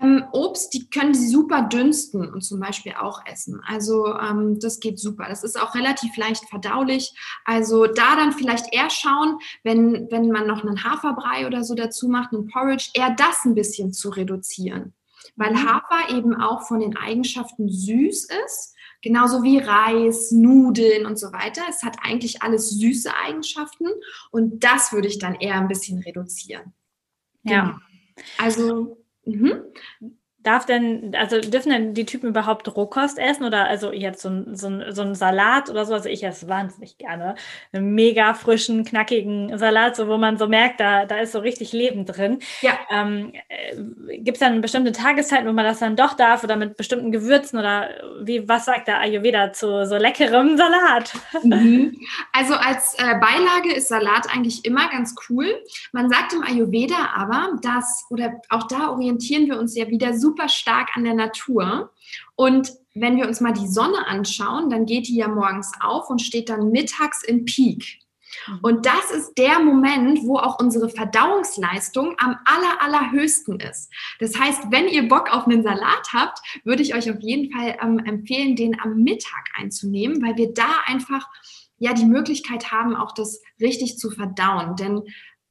Ähm, 0.00 0.24
Obst, 0.32 0.74
die 0.74 0.88
können 0.90 1.14
sie 1.14 1.28
super 1.28 1.62
dünsten 1.62 2.32
und 2.32 2.42
zum 2.42 2.60
Beispiel 2.60 2.94
auch 2.98 3.24
essen. 3.26 3.60
Also 3.66 4.06
ähm, 4.16 4.58
das 4.60 4.80
geht 4.80 4.98
super. 4.98 5.26
Das 5.28 5.44
ist 5.44 5.60
auch 5.60 5.74
relativ 5.74 6.16
leicht 6.16 6.48
verdaulich. 6.48 7.12
Also 7.44 7.86
da 7.86 8.16
dann 8.16 8.32
vielleicht 8.32 8.72
eher 8.72 8.90
schauen, 8.90 9.38
wenn, 9.62 10.10
wenn 10.10 10.30
man 10.30 10.46
noch 10.46 10.64
einen 10.64 10.84
Haferbrei 10.84 11.46
oder 11.46 11.64
so 11.64 11.74
dazu 11.74 12.08
macht, 12.08 12.32
einen 12.32 12.48
Porridge, 12.48 12.90
eher 12.94 13.14
das 13.16 13.44
ein 13.44 13.54
bisschen 13.54 13.92
zu 13.92 14.10
reduzieren. 14.10 14.94
Weil 15.36 15.52
mhm. 15.52 15.68
Hafer 15.68 16.16
eben 16.16 16.34
auch 16.34 16.62
von 16.62 16.80
den 16.80 16.96
Eigenschaften 16.96 17.68
süß 17.68 18.28
ist 18.46 18.74
genauso 19.04 19.42
wie 19.42 19.58
Reis, 19.58 20.32
Nudeln 20.32 21.04
und 21.06 21.18
so 21.18 21.30
weiter. 21.30 21.62
Es 21.68 21.82
hat 21.82 21.98
eigentlich 22.02 22.42
alles 22.42 22.70
süße 22.70 23.10
Eigenschaften 23.14 23.86
und 24.30 24.64
das 24.64 24.92
würde 24.92 25.08
ich 25.08 25.18
dann 25.18 25.34
eher 25.34 25.56
ein 25.56 25.68
bisschen 25.68 25.98
reduzieren. 26.00 26.72
Ja. 27.42 27.62
Genau. 27.62 27.78
Also, 28.38 29.03
mh. 29.26 29.52
Darf 30.44 30.66
denn, 30.66 31.14
also 31.18 31.40
dürfen 31.40 31.70
denn 31.70 31.94
die 31.94 32.04
Typen 32.04 32.28
überhaupt 32.28 32.68
Rohkost 32.76 33.18
essen 33.18 33.44
oder 33.44 33.66
also 33.66 33.92
jetzt 33.92 34.20
so 34.20 34.28
ein, 34.28 34.54
so 34.54 34.66
ein, 34.66 34.84
so 34.90 35.00
ein 35.00 35.14
Salat 35.14 35.70
oder 35.70 35.86
so? 35.86 35.94
Also 35.94 36.10
ich 36.10 36.22
esse 36.22 36.48
wahnsinnig 36.50 36.98
gerne 36.98 37.34
einen 37.72 37.94
mega 37.94 38.34
frischen, 38.34 38.84
knackigen 38.84 39.56
Salat, 39.56 39.96
so 39.96 40.06
wo 40.06 40.18
man 40.18 40.36
so 40.36 40.46
merkt, 40.46 40.80
da, 40.80 41.06
da 41.06 41.16
ist 41.16 41.32
so 41.32 41.38
richtig 41.38 41.72
Leben 41.72 42.04
drin. 42.04 42.40
Ja. 42.60 42.78
Ähm, 42.90 43.32
äh, 43.48 44.18
Gibt 44.18 44.36
es 44.36 44.40
dann 44.40 44.60
bestimmte 44.60 44.92
Tageszeiten, 44.92 45.48
wo 45.48 45.52
man 45.52 45.64
das 45.64 45.78
dann 45.78 45.96
doch 45.96 46.12
darf 46.12 46.44
oder 46.44 46.56
mit 46.56 46.76
bestimmten 46.76 47.10
Gewürzen 47.10 47.58
oder 47.58 47.88
wie, 48.22 48.46
was 48.46 48.66
sagt 48.66 48.86
der 48.86 49.00
Ayurveda 49.00 49.54
zu 49.54 49.86
so 49.86 49.96
leckerem 49.96 50.58
Salat? 50.58 51.14
Mhm. 51.42 51.96
Also 52.32 52.54
als 52.54 52.94
äh, 52.98 53.14
Beilage 53.18 53.72
ist 53.74 53.88
Salat 53.88 54.26
eigentlich 54.32 54.64
immer 54.64 54.88
ganz 54.88 55.14
cool. 55.28 55.46
Man 55.92 56.10
sagt 56.10 56.32
im 56.32 56.42
Ayurveda 56.42 57.12
aber, 57.14 57.56
dass, 57.62 58.06
oder 58.10 58.40
auch 58.48 58.66
da 58.66 58.90
orientieren 58.90 59.46
wir 59.46 59.58
uns 59.58 59.76
ja 59.76 59.88
wieder 59.88 60.14
super 60.14 60.33
super 60.34 60.48
stark 60.48 60.96
an 60.96 61.04
der 61.04 61.14
Natur. 61.14 61.92
Und 62.36 62.72
wenn 62.94 63.16
wir 63.16 63.26
uns 63.26 63.40
mal 63.40 63.52
die 63.52 63.68
Sonne 63.68 64.06
anschauen, 64.06 64.70
dann 64.70 64.86
geht 64.86 65.08
die 65.08 65.16
ja 65.16 65.28
morgens 65.28 65.72
auf 65.80 66.10
und 66.10 66.20
steht 66.20 66.48
dann 66.48 66.70
mittags 66.70 67.22
im 67.24 67.44
Peak. 67.44 67.98
Mhm. 68.46 68.58
Und 68.62 68.86
das 68.86 69.10
ist 69.12 69.34
der 69.38 69.60
Moment, 69.60 70.20
wo 70.24 70.38
auch 70.38 70.58
unsere 70.58 70.88
Verdauungsleistung 70.88 72.16
am 72.18 72.36
aller, 72.44 72.82
allerhöchsten 72.82 73.60
ist. 73.60 73.92
Das 74.18 74.38
heißt, 74.38 74.70
wenn 74.70 74.88
ihr 74.88 75.08
Bock 75.08 75.32
auf 75.32 75.46
einen 75.46 75.62
Salat 75.62 76.12
habt, 76.12 76.40
würde 76.64 76.82
ich 76.82 76.94
euch 76.94 77.10
auf 77.10 77.20
jeden 77.20 77.52
Fall 77.52 77.76
ähm, 77.80 77.98
empfehlen, 78.00 78.56
den 78.56 78.80
am 78.80 79.02
Mittag 79.02 79.48
einzunehmen, 79.56 80.22
weil 80.22 80.36
wir 80.36 80.52
da 80.52 80.82
einfach 80.86 81.28
ja 81.78 81.92
die 81.92 82.06
Möglichkeit 82.06 82.72
haben, 82.72 82.96
auch 82.96 83.12
das 83.12 83.40
richtig 83.60 83.98
zu 83.98 84.10
verdauen. 84.10 84.76
Denn 84.76 85.02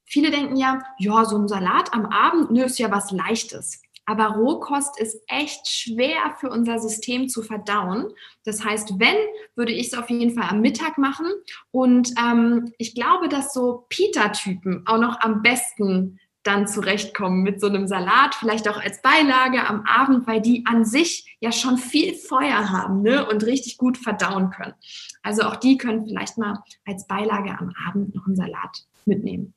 viele 0.04 0.30
denken 0.30 0.56
ja, 0.56 0.80
ja, 0.98 1.24
so 1.24 1.36
ein 1.36 1.48
Salat 1.48 1.92
am 1.92 2.06
Abend, 2.06 2.50
nö, 2.50 2.64
ist 2.64 2.78
ja 2.78 2.90
was 2.90 3.10
Leichtes. 3.10 3.83
Aber 4.06 4.36
Rohkost 4.36 5.00
ist 5.00 5.22
echt 5.28 5.66
schwer 5.68 6.36
für 6.38 6.50
unser 6.50 6.78
System 6.78 7.28
zu 7.28 7.42
verdauen. 7.42 8.08
Das 8.44 8.64
heißt, 8.64 8.98
wenn, 8.98 9.16
würde 9.54 9.72
ich 9.72 9.88
es 9.88 9.94
auf 9.94 10.10
jeden 10.10 10.34
Fall 10.34 10.50
am 10.50 10.60
Mittag 10.60 10.98
machen. 10.98 11.26
Und 11.70 12.10
ähm, 12.20 12.72
ich 12.78 12.94
glaube, 12.94 13.28
dass 13.28 13.54
so 13.54 13.86
Pita-Typen 13.88 14.86
auch 14.86 14.98
noch 14.98 15.20
am 15.20 15.42
besten 15.42 16.18
dann 16.44 16.68
zurechtkommen 16.68 17.42
mit 17.42 17.60
so 17.60 17.68
einem 17.68 17.88
Salat, 17.88 18.34
vielleicht 18.34 18.68
auch 18.68 18.76
als 18.76 19.00
Beilage 19.00 19.66
am 19.66 19.82
Abend, 19.86 20.26
weil 20.26 20.42
die 20.42 20.64
an 20.66 20.84
sich 20.84 21.36
ja 21.40 21.50
schon 21.50 21.78
viel 21.78 22.14
Feuer 22.14 22.70
haben 22.70 23.02
ne? 23.02 23.26
und 23.26 23.44
richtig 23.44 23.78
gut 23.78 23.96
verdauen 23.96 24.50
können. 24.50 24.74
Also 25.22 25.42
auch 25.42 25.56
die 25.56 25.78
können 25.78 26.06
vielleicht 26.06 26.36
mal 26.36 26.62
als 26.84 27.06
Beilage 27.06 27.58
am 27.58 27.72
Abend 27.88 28.14
noch 28.14 28.26
einen 28.26 28.36
Salat 28.36 28.84
mitnehmen. 29.06 29.54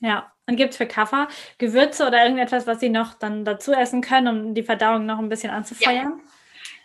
Ja, 0.00 0.32
und 0.46 0.56
gibt 0.56 0.72
es 0.72 0.76
für 0.76 0.86
Kaffer 0.86 1.28
Gewürze 1.58 2.06
oder 2.06 2.22
irgendetwas, 2.22 2.66
was 2.66 2.80
Sie 2.80 2.88
noch 2.88 3.14
dann 3.14 3.44
dazu 3.44 3.72
essen 3.72 4.00
können, 4.00 4.46
um 4.48 4.54
die 4.54 4.62
Verdauung 4.62 5.06
noch 5.06 5.18
ein 5.18 5.28
bisschen 5.28 5.50
anzufeuern? 5.50 5.94
Ja. 5.94 6.30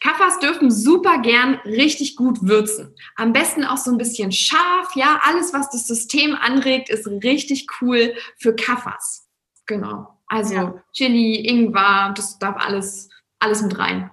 Kaffers 0.02 0.40
dürfen 0.40 0.70
super 0.70 1.20
gern 1.20 1.56
richtig 1.66 2.16
gut 2.16 2.40
würzen. 2.42 2.96
Am 3.16 3.34
besten 3.34 3.66
auch 3.66 3.78
so 3.78 3.92
ein 3.92 3.98
bisschen 3.98 4.32
scharf. 4.32 4.96
Ja, 4.96 5.20
alles, 5.24 5.54
was 5.54 5.70
das 5.72 5.88
System 5.88 6.36
anregt, 6.36 6.90
ist 6.90 7.08
richtig 7.08 7.68
cool 7.82 8.14
für 8.38 8.56
Kaffers. 8.56 9.28
Genau. 9.66 10.20
Also 10.28 10.54
ja. 10.54 10.84
Chili, 10.94 11.48
Ingwer, 11.48 12.14
das 12.16 12.38
darf 12.38 12.56
alles, 12.58 13.10
alles 13.40 13.62
mit 13.62 13.80
rein. 13.80 14.12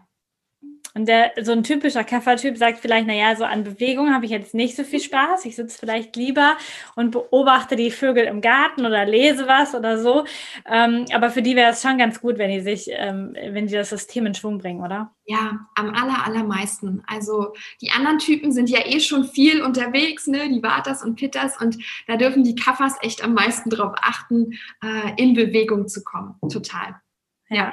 Und 0.95 1.07
der, 1.07 1.33
so 1.43 1.53
ein 1.53 1.63
typischer 1.63 2.05
Kaffertyp 2.05 2.57
sagt 2.59 2.79
vielleicht, 2.79 3.07
naja, 3.07 3.35
so 3.35 3.45
an 3.45 3.65
Bewegung 3.65 4.13
habe 4.13 4.27
ich 4.27 4.31
jetzt 4.31 4.55
nicht 4.55 4.77
so 4.77 4.85
viel 4.85 5.01
Spaß. 5.01 5.45
Ich 5.47 5.57
sitze 5.57 5.79
vielleicht 5.79 6.17
lieber 6.17 6.57
und 6.97 7.13
beobachte 7.13 7.77
die 7.77 7.91
Vögel 7.91 8.25
im 8.25 8.41
Garten 8.41 8.85
oder 8.85 9.07
lese 9.07 9.49
was 9.49 9.75
oder 9.75 9.99
so. 9.99 10.25
Ähm, 10.67 11.07
aber 11.15 11.31
für 11.31 11.43
die 11.43 11.57
wäre 11.57 11.73
es 11.73 11.83
schon 11.83 11.97
ganz 11.99 12.21
gut, 12.21 12.39
wenn 12.39 12.51
die 12.51 12.61
sich, 12.61 12.89
ähm, 12.91 13.35
wenn 13.35 13.67
die 13.67 13.75
das 13.75 13.91
System 13.91 14.27
in 14.27 14.35
Schwung 14.35 14.59
bringen, 14.59 14.83
oder? 14.83 15.15
Ja, 15.25 15.67
am 15.77 15.95
aller, 15.95 16.27
allermeisten. 16.27 17.03
Also 17.07 17.55
die 17.81 17.91
anderen 17.91 18.19
Typen 18.19 18.53
sind 18.53 18.69
ja 18.69 18.81
eh 18.85 19.01
schon 19.01 19.25
viel 19.25 19.63
unterwegs, 19.63 20.27
ne? 20.27 20.49
die 20.49 20.63
Vatas 20.63 21.03
und 21.03 21.17
Pitters. 21.17 21.61
Und 21.61 21.79
da 22.07 22.17
dürfen 22.17 22.45
die 22.45 22.55
Kaffers 22.55 22.97
echt 23.01 23.25
am 23.25 23.33
meisten 23.35 23.71
darauf 23.71 23.95
achten, 24.03 24.59
äh, 24.83 25.13
in 25.17 25.35
Bewegung 25.35 25.89
zu 25.89 26.05
kommen. 26.05 26.35
Total. 26.51 27.01
Ja. 27.49 27.73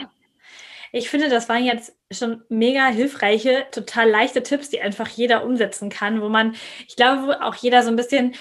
Ich 0.92 1.10
finde, 1.10 1.30
das 1.30 1.50
waren 1.50 1.64
jetzt 1.64 1.96
schon 2.12 2.44
mega 2.50 2.88
hilfreiche, 2.88 3.68
total 3.72 4.10
leichte 4.10 4.44
Tipps, 4.44 4.70
die 4.70 4.82
einfach 4.82 5.08
jeder 5.08 5.46
umsetzen 5.46 5.90
kann, 5.90 6.22
wo 6.22 6.30
man, 6.30 6.56
ich 6.88 6.96
glaube, 6.96 7.28
wo 7.28 7.32
auch 7.32 7.56
jeder 7.56 7.84
so 7.84 7.90
ein 7.90 7.96
bisschen 7.96 8.36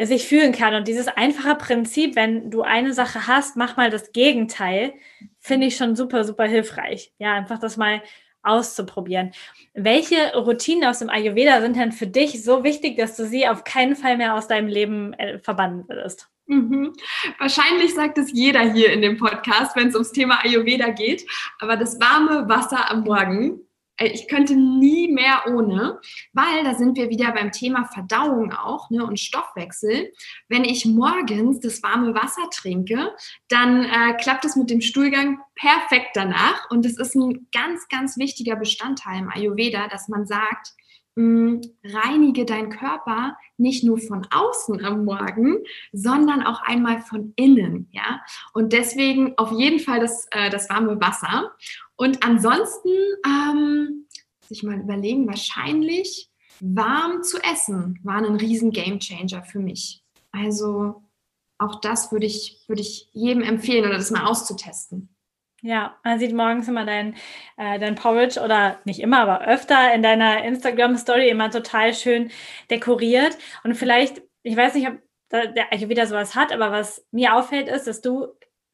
sich 0.00 0.26
fühlen 0.26 0.52
kann. 0.52 0.74
Und 0.74 0.88
dieses 0.88 1.08
einfache 1.08 1.56
Prinzip, 1.56 2.16
wenn 2.16 2.50
du 2.50 2.62
eine 2.62 2.94
Sache 2.94 3.26
hast, 3.26 3.56
mach 3.56 3.76
mal 3.76 3.90
das 3.90 4.12
Gegenteil, 4.12 4.94
finde 5.38 5.66
ich 5.66 5.76
schon 5.76 5.94
super, 5.96 6.24
super 6.24 6.44
hilfreich. 6.46 7.12
Ja, 7.18 7.34
einfach 7.34 7.58
das 7.58 7.76
mal 7.76 8.02
auszuprobieren. 8.42 9.32
Welche 9.72 10.34
Routinen 10.36 10.84
aus 10.84 10.98
dem 10.98 11.10
Ayurveda 11.10 11.60
sind 11.60 11.76
denn 11.76 11.92
für 11.92 12.06
dich 12.06 12.44
so 12.44 12.62
wichtig, 12.64 12.96
dass 12.96 13.16
du 13.16 13.26
sie 13.26 13.48
auf 13.48 13.64
keinen 13.64 13.96
Fall 13.96 14.16
mehr 14.16 14.34
aus 14.34 14.48
deinem 14.48 14.68
Leben 14.68 15.14
äh, 15.14 15.38
verbannen 15.38 15.88
würdest? 15.88 16.28
Mhm. 16.46 16.92
Wahrscheinlich 17.38 17.94
sagt 17.94 18.18
es 18.18 18.30
jeder 18.32 18.72
hier 18.72 18.92
in 18.92 19.00
dem 19.00 19.16
Podcast, 19.16 19.76
wenn 19.76 19.88
es 19.88 19.94
ums 19.94 20.12
Thema 20.12 20.44
Ayurveda 20.44 20.90
geht. 20.90 21.26
Aber 21.58 21.76
das 21.76 21.98
warme 22.00 22.48
Wasser 22.48 22.90
am 22.90 23.04
Morgen, 23.04 23.60
äh, 23.96 24.08
ich 24.08 24.28
könnte 24.28 24.54
nie 24.54 25.08
mehr 25.12 25.44
ohne, 25.46 26.00
weil 26.32 26.64
da 26.64 26.74
sind 26.74 26.96
wir 26.96 27.10
wieder 27.10 27.32
beim 27.32 27.52
Thema 27.52 27.86
Verdauung 27.86 28.52
auch 28.52 28.90
ne, 28.90 29.04
und 29.04 29.20
Stoffwechsel. 29.20 30.12
Wenn 30.48 30.64
ich 30.64 30.84
morgens 30.84 31.60
das 31.60 31.82
warme 31.82 32.14
Wasser 32.14 32.48
trinke, 32.52 33.14
dann 33.48 33.84
äh, 33.84 34.14
klappt 34.14 34.44
es 34.44 34.56
mit 34.56 34.70
dem 34.70 34.80
Stuhlgang 34.80 35.38
perfekt 35.54 36.10
danach. 36.14 36.70
Und 36.70 36.84
es 36.86 36.98
ist 36.98 37.14
ein 37.14 37.48
ganz, 37.52 37.88
ganz 37.88 38.18
wichtiger 38.18 38.56
Bestandteil 38.56 39.20
im 39.20 39.30
Ayurveda, 39.30 39.88
dass 39.88 40.08
man 40.08 40.26
sagt, 40.26 40.74
reinige 41.16 42.44
deinen 42.44 42.70
Körper 42.70 43.36
nicht 43.56 43.84
nur 43.84 43.98
von 43.98 44.26
außen 44.30 44.84
am 44.84 45.04
Morgen, 45.04 45.58
sondern 45.92 46.42
auch 46.42 46.62
einmal 46.62 47.00
von 47.00 47.32
innen, 47.36 47.88
ja. 47.92 48.20
Und 48.52 48.72
deswegen 48.72 49.38
auf 49.38 49.52
jeden 49.52 49.78
Fall 49.78 50.00
das, 50.00 50.26
äh, 50.32 50.50
das 50.50 50.68
warme 50.68 51.00
Wasser. 51.00 51.52
Und 51.96 52.24
ansonsten, 52.24 52.90
ähm, 53.24 54.06
sich 54.48 54.62
mal 54.62 54.80
überlegen, 54.80 55.26
wahrscheinlich 55.28 56.30
warm 56.60 57.22
zu 57.22 57.38
essen 57.38 57.98
war 58.02 58.16
ein 58.16 58.36
riesen 58.36 58.70
Gamechanger 58.70 59.44
für 59.44 59.58
mich. 59.58 60.02
Also 60.32 61.02
auch 61.58 61.80
das 61.80 62.10
würde 62.12 62.26
ich, 62.26 62.64
würde 62.66 62.82
ich 62.82 63.08
jedem 63.12 63.42
empfehlen 63.42 63.86
oder 63.86 63.96
das 63.96 64.10
mal 64.10 64.26
auszutesten. 64.26 65.13
Ja, 65.64 65.98
man 66.04 66.18
sieht 66.18 66.34
morgens 66.34 66.68
immer 66.68 66.84
dein, 66.84 67.14
äh, 67.56 67.78
dein 67.78 67.94
Porridge 67.94 68.38
oder 68.38 68.80
nicht 68.84 69.00
immer, 69.00 69.20
aber 69.20 69.46
öfter 69.46 69.94
in 69.94 70.02
deiner 70.02 70.44
Instagram-Story 70.44 71.30
immer 71.30 71.50
total 71.50 71.94
schön 71.94 72.30
dekoriert. 72.70 73.38
Und 73.64 73.74
vielleicht, 73.74 74.20
ich 74.42 74.58
weiß 74.58 74.74
nicht, 74.74 74.88
ob 74.88 74.98
der 75.32 75.88
wieder 75.88 76.06
sowas 76.06 76.34
hat, 76.34 76.52
aber 76.52 76.70
was 76.70 77.06
mir 77.12 77.34
auffällt, 77.34 77.68
ist, 77.68 77.86
dass 77.86 78.02
du 78.02 78.28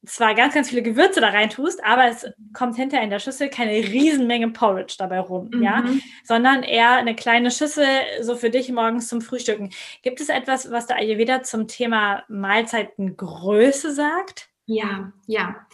zwar 0.05 0.35
ganz, 0.35 0.55
ganz 0.55 0.69
viele 0.69 0.83
Gewürze 0.83 1.21
da 1.21 1.29
rein 1.29 1.51
tust, 1.51 1.85
aber 1.85 2.09
es 2.09 2.27
kommt 2.53 2.75
hinterher 2.75 3.05
in 3.05 3.11
der 3.11 3.21
Schüssel 3.21 3.51
keine 3.51 3.71
Riesenmenge 3.71 4.51
Porridge 4.51 4.97
dabei 4.99 5.21
rum, 5.21 5.49
mhm. 5.53 5.63
ja, 5.63 5.85
sondern 6.25 6.65
eher 6.65 6.97
eine 6.97 7.15
kleine 7.15 7.53
Schüssel 7.53 7.87
so 8.21 8.35
für 8.35 8.51
dich 8.51 8.69
morgens 8.73 9.07
zum 9.07 9.21
Frühstücken. 9.21 9.71
Gibt 10.03 10.21
es 10.21 10.29
etwas, 10.29 10.73
was 10.73 10.89
der 10.89 10.97
Ayurveda 10.97 11.45
zum 11.45 11.69
Thema 11.69 12.25
Mahlzeitengröße 12.27 13.93
sagt? 13.93 14.50
Ja, 14.71 15.13
ja. 15.27 15.67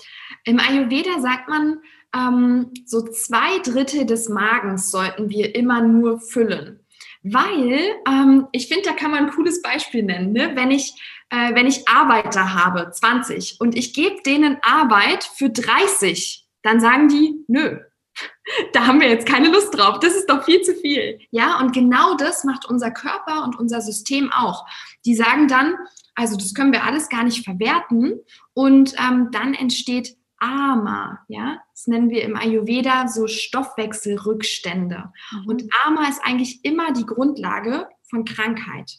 Im 0.45 0.59
Ayurveda 0.59 1.21
sagt 1.21 1.51
man, 1.51 1.83
ähm, 2.17 2.73
so 2.87 3.03
zwei 3.03 3.59
Drittel 3.59 4.07
des 4.07 4.31
Magens 4.31 4.91
sollten 4.91 5.29
wir 5.29 5.55
immer 5.55 5.83
nur 5.83 6.19
füllen. 6.19 6.81
Weil 7.23 7.79
ähm, 8.09 8.47
ich 8.53 8.69
finde, 8.69 8.85
da 8.89 8.93
kann 8.95 9.11
man 9.11 9.27
ein 9.27 9.33
cooles 9.33 9.61
Beispiel 9.61 10.03
nennen. 10.03 10.33
Ne? 10.33 10.53
Wenn, 10.55 10.71
ich, 10.71 10.95
äh, 11.29 11.55
wenn 11.55 11.67
ich 11.67 11.87
Arbeiter 11.87 12.55
habe, 12.55 12.91
20, 12.91 13.61
und 13.61 13.77
ich 13.77 13.93
gebe 13.93 14.23
denen 14.23 14.57
Arbeit 14.63 15.25
für 15.25 15.51
30, 15.51 16.47
dann 16.63 16.81
sagen 16.81 17.09
die, 17.09 17.45
nö, 17.49 17.79
da 18.73 18.87
haben 18.87 19.03
wir 19.03 19.11
jetzt 19.11 19.29
keine 19.29 19.49
Lust 19.49 19.77
drauf. 19.77 19.99
Das 20.01 20.15
ist 20.15 20.31
doch 20.31 20.43
viel 20.43 20.63
zu 20.63 20.75
viel. 20.75 21.19
Ja, 21.33 21.61
und 21.61 21.75
genau 21.75 22.15
das 22.17 22.45
macht 22.45 22.65
unser 22.65 22.93
Körper 22.93 23.45
und 23.45 23.59
unser 23.59 23.83
System 23.83 24.33
auch. 24.33 24.65
Die 25.05 25.15
sagen 25.15 25.49
dann, 25.49 25.77
also 26.16 26.37
das 26.37 26.55
können 26.55 26.72
wir 26.72 26.85
alles 26.85 27.09
gar 27.09 27.22
nicht 27.22 27.44
verwerten. 27.44 28.20
Und 28.55 28.94
ähm, 28.98 29.29
dann 29.31 29.55
entsteht 29.55 30.16
Ama, 30.38 31.24
ja, 31.29 31.62
das 31.72 31.87
nennen 31.87 32.11
wir 32.11 32.22
im 32.24 32.37
Ayurveda 32.37 33.09
so 33.09 33.26
Stoffwechselrückstände. 33.26 35.12
Mhm. 35.33 35.46
Und 35.46 35.64
Ama 35.85 36.09
ist 36.09 36.20
eigentlich 36.24 36.64
immer 36.64 36.92
die 36.92 37.07
Grundlage 37.07 37.88
von 38.11 38.24
Krankheit. 38.24 38.98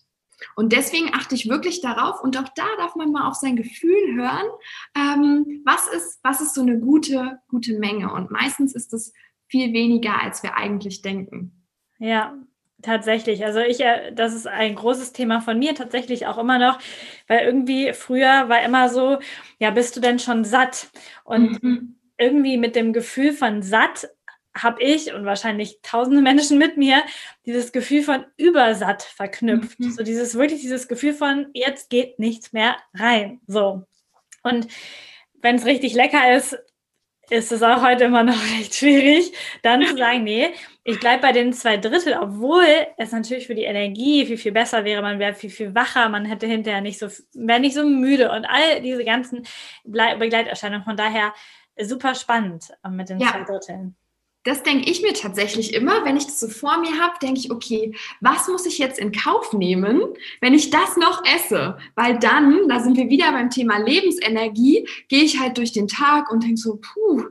Und 0.55 0.71
deswegen 0.71 1.13
achte 1.13 1.35
ich 1.35 1.49
wirklich 1.49 1.81
darauf 1.81 2.21
und 2.21 2.37
auch 2.37 2.49
da 2.55 2.67
darf 2.77 2.95
man 2.95 3.11
mal 3.11 3.27
auf 3.27 3.33
sein 3.33 3.55
Gefühl 3.55 4.15
hören, 4.15 4.45
ähm, 4.95 5.63
was, 5.65 5.87
ist, 5.87 6.19
was 6.21 6.41
ist 6.41 6.53
so 6.53 6.61
eine 6.61 6.79
gute, 6.79 7.39
gute 7.47 7.77
Menge. 7.79 8.13
Und 8.13 8.29
meistens 8.29 8.75
ist 8.75 8.93
es 8.93 9.13
viel 9.47 9.73
weniger, 9.73 10.21
als 10.21 10.43
wir 10.43 10.55
eigentlich 10.55 11.01
denken. 11.01 11.65
Ja, 11.97 12.37
Tatsächlich, 12.83 13.43
also 13.43 13.59
ich, 13.59 13.79
äh, 13.79 14.11
das 14.13 14.35
ist 14.35 14.45
ein 14.45 14.75
großes 14.75 15.11
Thema 15.11 15.41
von 15.41 15.57
mir 15.57 15.73
tatsächlich 15.73 16.27
auch 16.27 16.37
immer 16.37 16.59
noch, 16.59 16.77
weil 17.27 17.43
irgendwie 17.43 17.91
früher 17.93 18.49
war 18.49 18.61
immer 18.61 18.89
so, 18.89 19.17
ja, 19.57 19.71
bist 19.71 19.95
du 19.95 19.99
denn 19.99 20.19
schon 20.19 20.45
satt? 20.45 20.89
Und 21.23 21.63
mhm. 21.63 21.95
irgendwie 22.19 22.57
mit 22.57 22.75
dem 22.75 22.93
Gefühl 22.93 23.33
von 23.33 23.63
satt 23.63 24.09
habe 24.63 24.81
ich 24.81 25.13
und 25.13 25.25
wahrscheinlich 25.25 25.79
tausende 25.81 26.21
Menschen 26.21 26.57
mit 26.57 26.77
mir 26.77 27.03
dieses 27.45 27.71
Gefühl 27.71 28.03
von 28.03 28.25
übersatt 28.37 29.03
verknüpft. 29.03 29.79
Mhm. 29.79 29.91
So 29.91 30.03
dieses 30.03 30.35
wirklich 30.35 30.61
dieses 30.61 30.87
Gefühl 30.87 31.13
von 31.13 31.47
jetzt 31.53 31.89
geht 31.89 32.19
nichts 32.19 32.53
mehr 32.53 32.77
rein. 32.93 33.39
So. 33.47 33.83
Und 34.43 34.67
wenn 35.41 35.55
es 35.55 35.65
richtig 35.65 35.93
lecker 35.93 36.35
ist, 36.35 36.57
ist 37.29 37.51
es 37.51 37.61
auch 37.61 37.83
heute 37.83 38.05
immer 38.05 38.23
noch 38.23 38.41
recht 38.57 38.75
schwierig, 38.75 39.33
dann 39.61 39.85
zu 39.85 39.97
sagen, 39.97 40.23
nee, 40.23 40.53
ich 40.89 41.01
bleibe 41.01 41.21
bei 41.21 41.33
den 41.33 41.51
zwei 41.51 41.75
Drittel, 41.75 42.17
obwohl 42.17 42.63
es 42.95 43.11
natürlich 43.11 43.47
für 43.47 43.55
die 43.55 43.65
Energie 43.65 44.25
viel, 44.25 44.37
viel 44.37 44.53
besser 44.53 44.85
wäre, 44.85 45.01
man 45.01 45.19
wäre 45.19 45.33
viel, 45.33 45.49
viel 45.49 45.75
wacher, 45.75 46.07
man 46.07 46.23
hätte 46.23 46.47
hinterher 46.47 46.79
nicht 46.79 46.97
so, 46.97 47.07
wäre 47.33 47.59
nicht 47.59 47.75
so 47.75 47.85
müde 47.85 48.31
und 48.31 48.45
all 48.45 48.81
diese 48.81 49.03
ganzen 49.03 49.45
Begleiterscheinungen. 49.83 50.85
Von 50.85 50.95
daher 50.95 51.33
super 51.77 52.15
spannend 52.15 52.71
äh, 52.85 52.89
mit 52.89 53.09
den 53.09 53.19
ja. 53.19 53.27
zwei 53.27 53.43
Dritteln 53.43 53.97
das 54.43 54.63
denke 54.63 54.89
ich 54.89 55.01
mir 55.01 55.13
tatsächlich 55.13 55.73
immer, 55.73 56.05
wenn 56.05 56.15
ich 56.15 56.25
das 56.25 56.39
so 56.39 56.47
vor 56.47 56.77
mir 56.77 56.99
habe, 56.99 57.15
denke 57.21 57.39
ich, 57.39 57.51
okay, 57.51 57.93
was 58.21 58.47
muss 58.47 58.65
ich 58.65 58.77
jetzt 58.77 58.97
in 58.97 59.11
Kauf 59.11 59.51
nehmen, 59.51 60.01
wenn 60.39 60.53
ich 60.53 60.69
das 60.69 60.95
noch 60.95 61.23
esse? 61.25 61.77
Weil 61.95 62.17
dann, 62.17 62.67
da 62.69 62.79
sind 62.79 62.95
wir 62.95 63.09
wieder 63.09 63.31
beim 63.31 63.49
Thema 63.49 63.77
Lebensenergie, 63.77 64.87
gehe 65.09 65.23
ich 65.23 65.39
halt 65.39 65.57
durch 65.57 65.73
den 65.73 65.87
Tag 65.87 66.31
und 66.31 66.43
denke 66.43 66.57
so, 66.57 66.77
puh, 66.77 67.23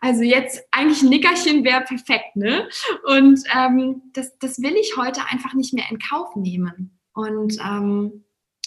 also 0.00 0.22
jetzt 0.22 0.62
eigentlich 0.70 1.02
ein 1.02 1.10
Nickerchen 1.10 1.64
wäre 1.64 1.82
perfekt, 1.82 2.36
ne? 2.36 2.68
Und 3.04 3.40
ähm, 3.54 4.02
das, 4.14 4.38
das 4.38 4.62
will 4.62 4.74
ich 4.74 4.96
heute 4.96 5.20
einfach 5.30 5.54
nicht 5.54 5.74
mehr 5.74 5.84
in 5.90 5.98
Kauf 5.98 6.34
nehmen. 6.36 6.98
Und 7.12 7.58
ähm, 7.60 8.24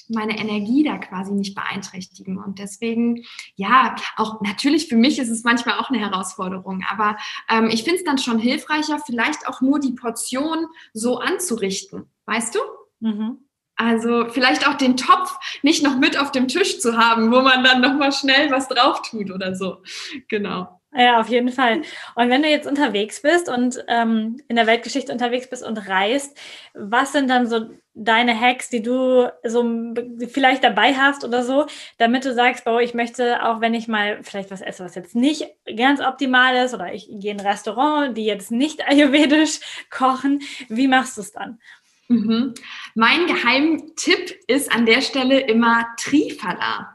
meine 0.09 0.37
Energie 0.37 0.83
da 0.83 0.97
quasi 0.97 1.33
nicht 1.33 1.55
beeinträchtigen. 1.55 2.37
Und 2.37 2.59
deswegen, 2.59 3.23
ja, 3.55 3.95
auch 4.17 4.41
natürlich 4.41 4.87
für 4.87 4.95
mich 4.95 5.19
ist 5.19 5.29
es 5.29 5.43
manchmal 5.43 5.79
auch 5.79 5.89
eine 5.89 5.99
Herausforderung, 5.99 6.83
aber 6.89 7.17
ähm, 7.49 7.69
ich 7.71 7.83
finde 7.83 7.97
es 7.97 8.03
dann 8.03 8.17
schon 8.17 8.39
hilfreicher, 8.39 8.99
vielleicht 9.05 9.47
auch 9.47 9.61
nur 9.61 9.79
die 9.79 9.93
Portion 9.93 10.67
so 10.93 11.19
anzurichten. 11.19 12.09
Weißt 12.25 12.55
du? 12.55 12.59
Mhm. 12.99 13.39
Also 13.75 14.27
vielleicht 14.29 14.67
auch 14.67 14.75
den 14.75 14.95
Topf 14.95 15.37
nicht 15.61 15.83
noch 15.83 15.97
mit 15.97 16.17
auf 16.17 16.31
dem 16.31 16.47
Tisch 16.47 16.79
zu 16.79 16.97
haben, 16.97 17.31
wo 17.31 17.41
man 17.41 17.63
dann 17.63 17.81
nochmal 17.81 18.13
schnell 18.13 18.49
was 18.49 18.69
drauf 18.69 19.01
tut 19.01 19.31
oder 19.31 19.53
so. 19.53 19.81
Genau. 20.29 20.81
Ja, 20.97 21.19
auf 21.19 21.27
jeden 21.27 21.49
Fall. 21.49 21.81
Und 22.15 22.29
wenn 22.29 22.41
du 22.41 22.49
jetzt 22.49 22.67
unterwegs 22.67 23.21
bist 23.21 23.49
und 23.49 23.83
ähm, 23.89 24.37
in 24.47 24.55
der 24.55 24.65
Weltgeschichte 24.65 25.11
unterwegs 25.11 25.49
bist 25.49 25.61
und 25.61 25.77
reist, 25.89 26.37
was 26.73 27.11
sind 27.11 27.29
dann 27.29 27.47
so 27.47 27.69
deine 27.95 28.39
Hacks, 28.39 28.69
die 28.69 28.81
du 28.81 29.31
so 29.43 29.93
vielleicht 30.27 30.63
dabei 30.63 30.93
hast 30.93 31.23
oder 31.23 31.43
so, 31.43 31.65
damit 31.97 32.25
du 32.25 32.33
sagst, 32.33 32.67
oh, 32.67 32.77
ich 32.77 32.93
möchte 32.93 33.43
auch, 33.43 33.61
wenn 33.61 33.73
ich 33.73 33.87
mal 33.87 34.19
vielleicht 34.21 34.51
was 34.51 34.61
esse, 34.61 34.83
was 34.83 34.95
jetzt 34.95 35.15
nicht 35.15 35.47
ganz 35.77 36.01
optimal 36.01 36.65
ist 36.65 36.73
oder 36.73 36.93
ich 36.93 37.07
gehe 37.09 37.31
in 37.31 37.39
ein 37.39 37.47
Restaurant, 37.47 38.15
die 38.17 38.25
jetzt 38.25 38.51
nicht 38.51 38.85
ayurvedisch 38.87 39.59
kochen, 39.89 40.41
wie 40.67 40.87
machst 40.87 41.17
du 41.17 41.21
es 41.21 41.31
dann? 41.31 41.59
Mhm. 42.07 42.53
Mein 42.93 43.25
Geheimtipp 43.25 44.35
ist 44.47 44.71
an 44.71 44.85
der 44.85 45.01
Stelle 45.01 45.39
immer 45.39 45.87
Trifala. 45.97 46.94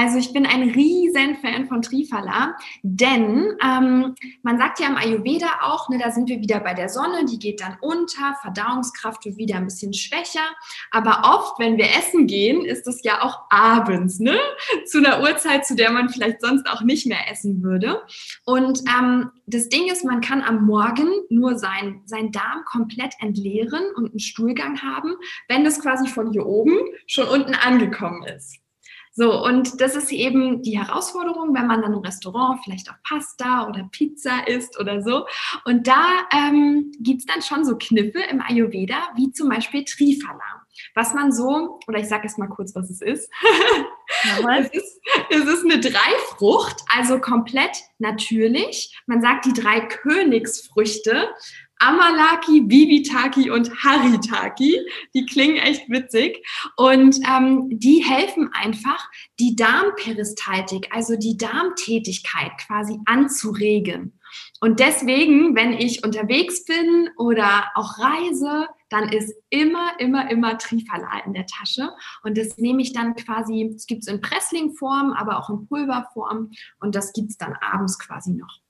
Also 0.00 0.16
ich 0.18 0.32
bin 0.32 0.46
ein 0.46 0.70
riesen 0.70 1.38
Fan 1.38 1.66
von 1.66 1.82
Trifala, 1.82 2.54
denn 2.84 3.56
ähm, 3.60 4.14
man 4.44 4.56
sagt 4.56 4.78
ja 4.78 4.86
im 4.86 4.96
Ayurveda 4.96 5.48
auch, 5.62 5.88
ne, 5.88 5.98
da 5.98 6.12
sind 6.12 6.28
wir 6.28 6.38
wieder 6.38 6.60
bei 6.60 6.72
der 6.72 6.88
Sonne, 6.88 7.24
die 7.24 7.40
geht 7.40 7.60
dann 7.60 7.78
unter, 7.80 8.36
Verdauungskraft 8.40 9.24
wird 9.24 9.38
wieder 9.38 9.56
ein 9.56 9.64
bisschen 9.64 9.92
schwächer. 9.92 10.46
Aber 10.92 11.22
oft, 11.24 11.58
wenn 11.58 11.78
wir 11.78 11.86
essen 11.86 12.28
gehen, 12.28 12.64
ist 12.64 12.86
es 12.86 13.02
ja 13.02 13.22
auch 13.22 13.40
abends, 13.50 14.20
ne? 14.20 14.38
zu 14.86 14.98
einer 14.98 15.20
Uhrzeit, 15.20 15.66
zu 15.66 15.74
der 15.74 15.90
man 15.90 16.10
vielleicht 16.10 16.42
sonst 16.42 16.70
auch 16.70 16.82
nicht 16.82 17.08
mehr 17.08 17.28
essen 17.28 17.64
würde. 17.64 18.00
Und 18.44 18.84
ähm, 18.96 19.32
das 19.46 19.68
Ding 19.68 19.90
ist, 19.90 20.04
man 20.04 20.20
kann 20.20 20.42
am 20.42 20.64
Morgen 20.64 21.08
nur 21.28 21.58
sein, 21.58 22.02
sein 22.04 22.30
Darm 22.30 22.64
komplett 22.66 23.14
entleeren 23.18 23.82
und 23.96 24.10
einen 24.10 24.20
Stuhlgang 24.20 24.80
haben, 24.80 25.16
wenn 25.48 25.64
das 25.64 25.80
quasi 25.80 26.06
von 26.06 26.30
hier 26.30 26.46
oben 26.46 26.78
schon 27.08 27.26
unten 27.26 27.54
angekommen 27.56 28.22
ist. 28.22 28.60
So, 29.18 29.44
und 29.44 29.80
das 29.80 29.96
ist 29.96 30.12
eben 30.12 30.62
die 30.62 30.78
Herausforderung, 30.78 31.52
wenn 31.52 31.66
man 31.66 31.82
dann 31.82 31.92
im 31.92 31.98
Restaurant 31.98 32.60
vielleicht 32.62 32.88
auch 32.88 32.94
Pasta 33.02 33.66
oder 33.66 33.88
Pizza 33.90 34.46
isst 34.46 34.78
oder 34.78 35.02
so. 35.02 35.26
Und 35.64 35.88
da 35.88 36.04
ähm, 36.32 36.92
gibt 37.00 37.22
es 37.22 37.26
dann 37.26 37.42
schon 37.42 37.64
so 37.64 37.76
Kniffe 37.76 38.20
im 38.30 38.40
Ayurveda, 38.40 38.94
wie 39.16 39.32
zum 39.32 39.48
Beispiel 39.48 39.84
Trifala. 39.84 40.62
Was 40.94 41.14
man 41.14 41.32
so, 41.32 41.80
oder 41.88 41.98
ich 41.98 42.06
sage 42.06 42.28
jetzt 42.28 42.38
mal 42.38 42.46
kurz, 42.46 42.76
was 42.76 42.90
es 42.90 43.00
ist. 43.00 43.28
es 44.60 44.70
ist. 44.72 45.00
Es 45.30 45.44
ist 45.44 45.64
eine 45.64 45.80
Dreifrucht, 45.80 46.76
also 46.94 47.18
komplett 47.18 47.76
natürlich. 47.98 48.94
Man 49.06 49.22
sagt 49.22 49.46
die 49.46 49.52
drei 49.52 49.80
Königsfrüchte. 49.80 51.28
Amalaki, 51.80 52.62
Bibitaki 52.62 53.50
und 53.50 53.70
Haritaki. 53.84 54.80
Die 55.14 55.26
klingen 55.26 55.56
echt 55.56 55.88
witzig. 55.88 56.44
Und 56.76 57.16
ähm, 57.28 57.68
die 57.70 58.04
helfen 58.04 58.50
einfach, 58.52 59.08
die 59.38 59.54
Darmperistaltik, 59.54 60.88
also 60.90 61.16
die 61.16 61.36
Darmtätigkeit 61.36 62.50
quasi 62.66 62.98
anzuregen. 63.06 64.18
Und 64.60 64.80
deswegen, 64.80 65.54
wenn 65.54 65.72
ich 65.72 66.04
unterwegs 66.04 66.64
bin 66.64 67.10
oder 67.16 67.70
auch 67.74 67.98
reise, 67.98 68.66
dann 68.90 69.08
ist 69.10 69.34
immer, 69.50 69.98
immer, 69.98 70.30
immer 70.30 70.58
Trifala 70.58 71.20
in 71.24 71.34
der 71.34 71.46
Tasche. 71.46 71.90
Und 72.22 72.38
das 72.38 72.56
nehme 72.58 72.82
ich 72.82 72.92
dann 72.92 73.14
quasi, 73.14 73.72
es 73.74 73.86
gibt 73.86 74.02
es 74.02 74.08
in 74.08 74.20
Presslingform, 74.20 75.12
aber 75.12 75.38
auch 75.38 75.50
in 75.50 75.66
Pulverform. 75.66 76.50
Und 76.80 76.94
das 76.94 77.12
gibt 77.12 77.30
es 77.30 77.36
dann 77.36 77.54
abends 77.54 77.98
quasi 77.98 78.32
noch. 78.32 78.60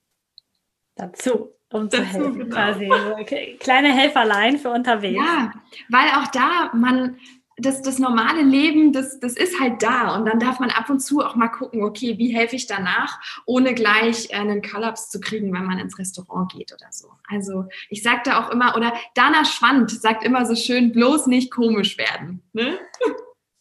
Dazu 0.96 1.52
um 1.72 1.90
zu 1.90 2.02
helfen, 2.02 2.38
genau. 2.38 2.54
quasi. 2.54 2.90
Okay. 3.20 3.56
Kleine 3.60 3.92
Helferlein 3.92 4.58
für 4.58 4.70
unterwegs. 4.70 5.22
Ja, 5.22 5.52
weil 5.90 6.08
auch 6.16 6.28
da 6.28 6.70
man 6.74 7.18
das, 7.58 7.82
das 7.82 7.98
normale 7.98 8.42
Leben, 8.42 8.92
das, 8.92 9.18
das 9.20 9.34
ist 9.34 9.60
halt 9.60 9.82
da. 9.82 10.14
Und 10.16 10.26
dann 10.26 10.38
darf 10.38 10.60
man 10.60 10.70
ab 10.70 10.88
und 10.90 11.00
zu 11.00 11.20
auch 11.20 11.34
mal 11.34 11.48
gucken, 11.48 11.82
okay, 11.82 12.16
wie 12.18 12.34
helfe 12.34 12.56
ich 12.56 12.66
danach, 12.66 13.18
ohne 13.46 13.74
gleich 13.74 14.32
einen 14.34 14.62
Kollaps 14.62 15.10
zu 15.10 15.20
kriegen, 15.20 15.52
wenn 15.52 15.64
man 15.64 15.78
ins 15.78 15.98
Restaurant 15.98 16.52
geht 16.52 16.72
oder 16.72 16.86
so. 16.90 17.08
Also 17.28 17.66
ich 17.90 18.02
sage 18.02 18.22
da 18.24 18.40
auch 18.40 18.50
immer, 18.50 18.76
oder 18.76 18.92
Dana 19.14 19.44
Schwand 19.44 19.90
sagt 19.90 20.24
immer 20.24 20.46
so 20.46 20.54
schön, 20.54 20.92
bloß 20.92 21.26
nicht 21.26 21.50
komisch 21.50 21.98
werden. 21.98 22.42
Ne? 22.52 22.78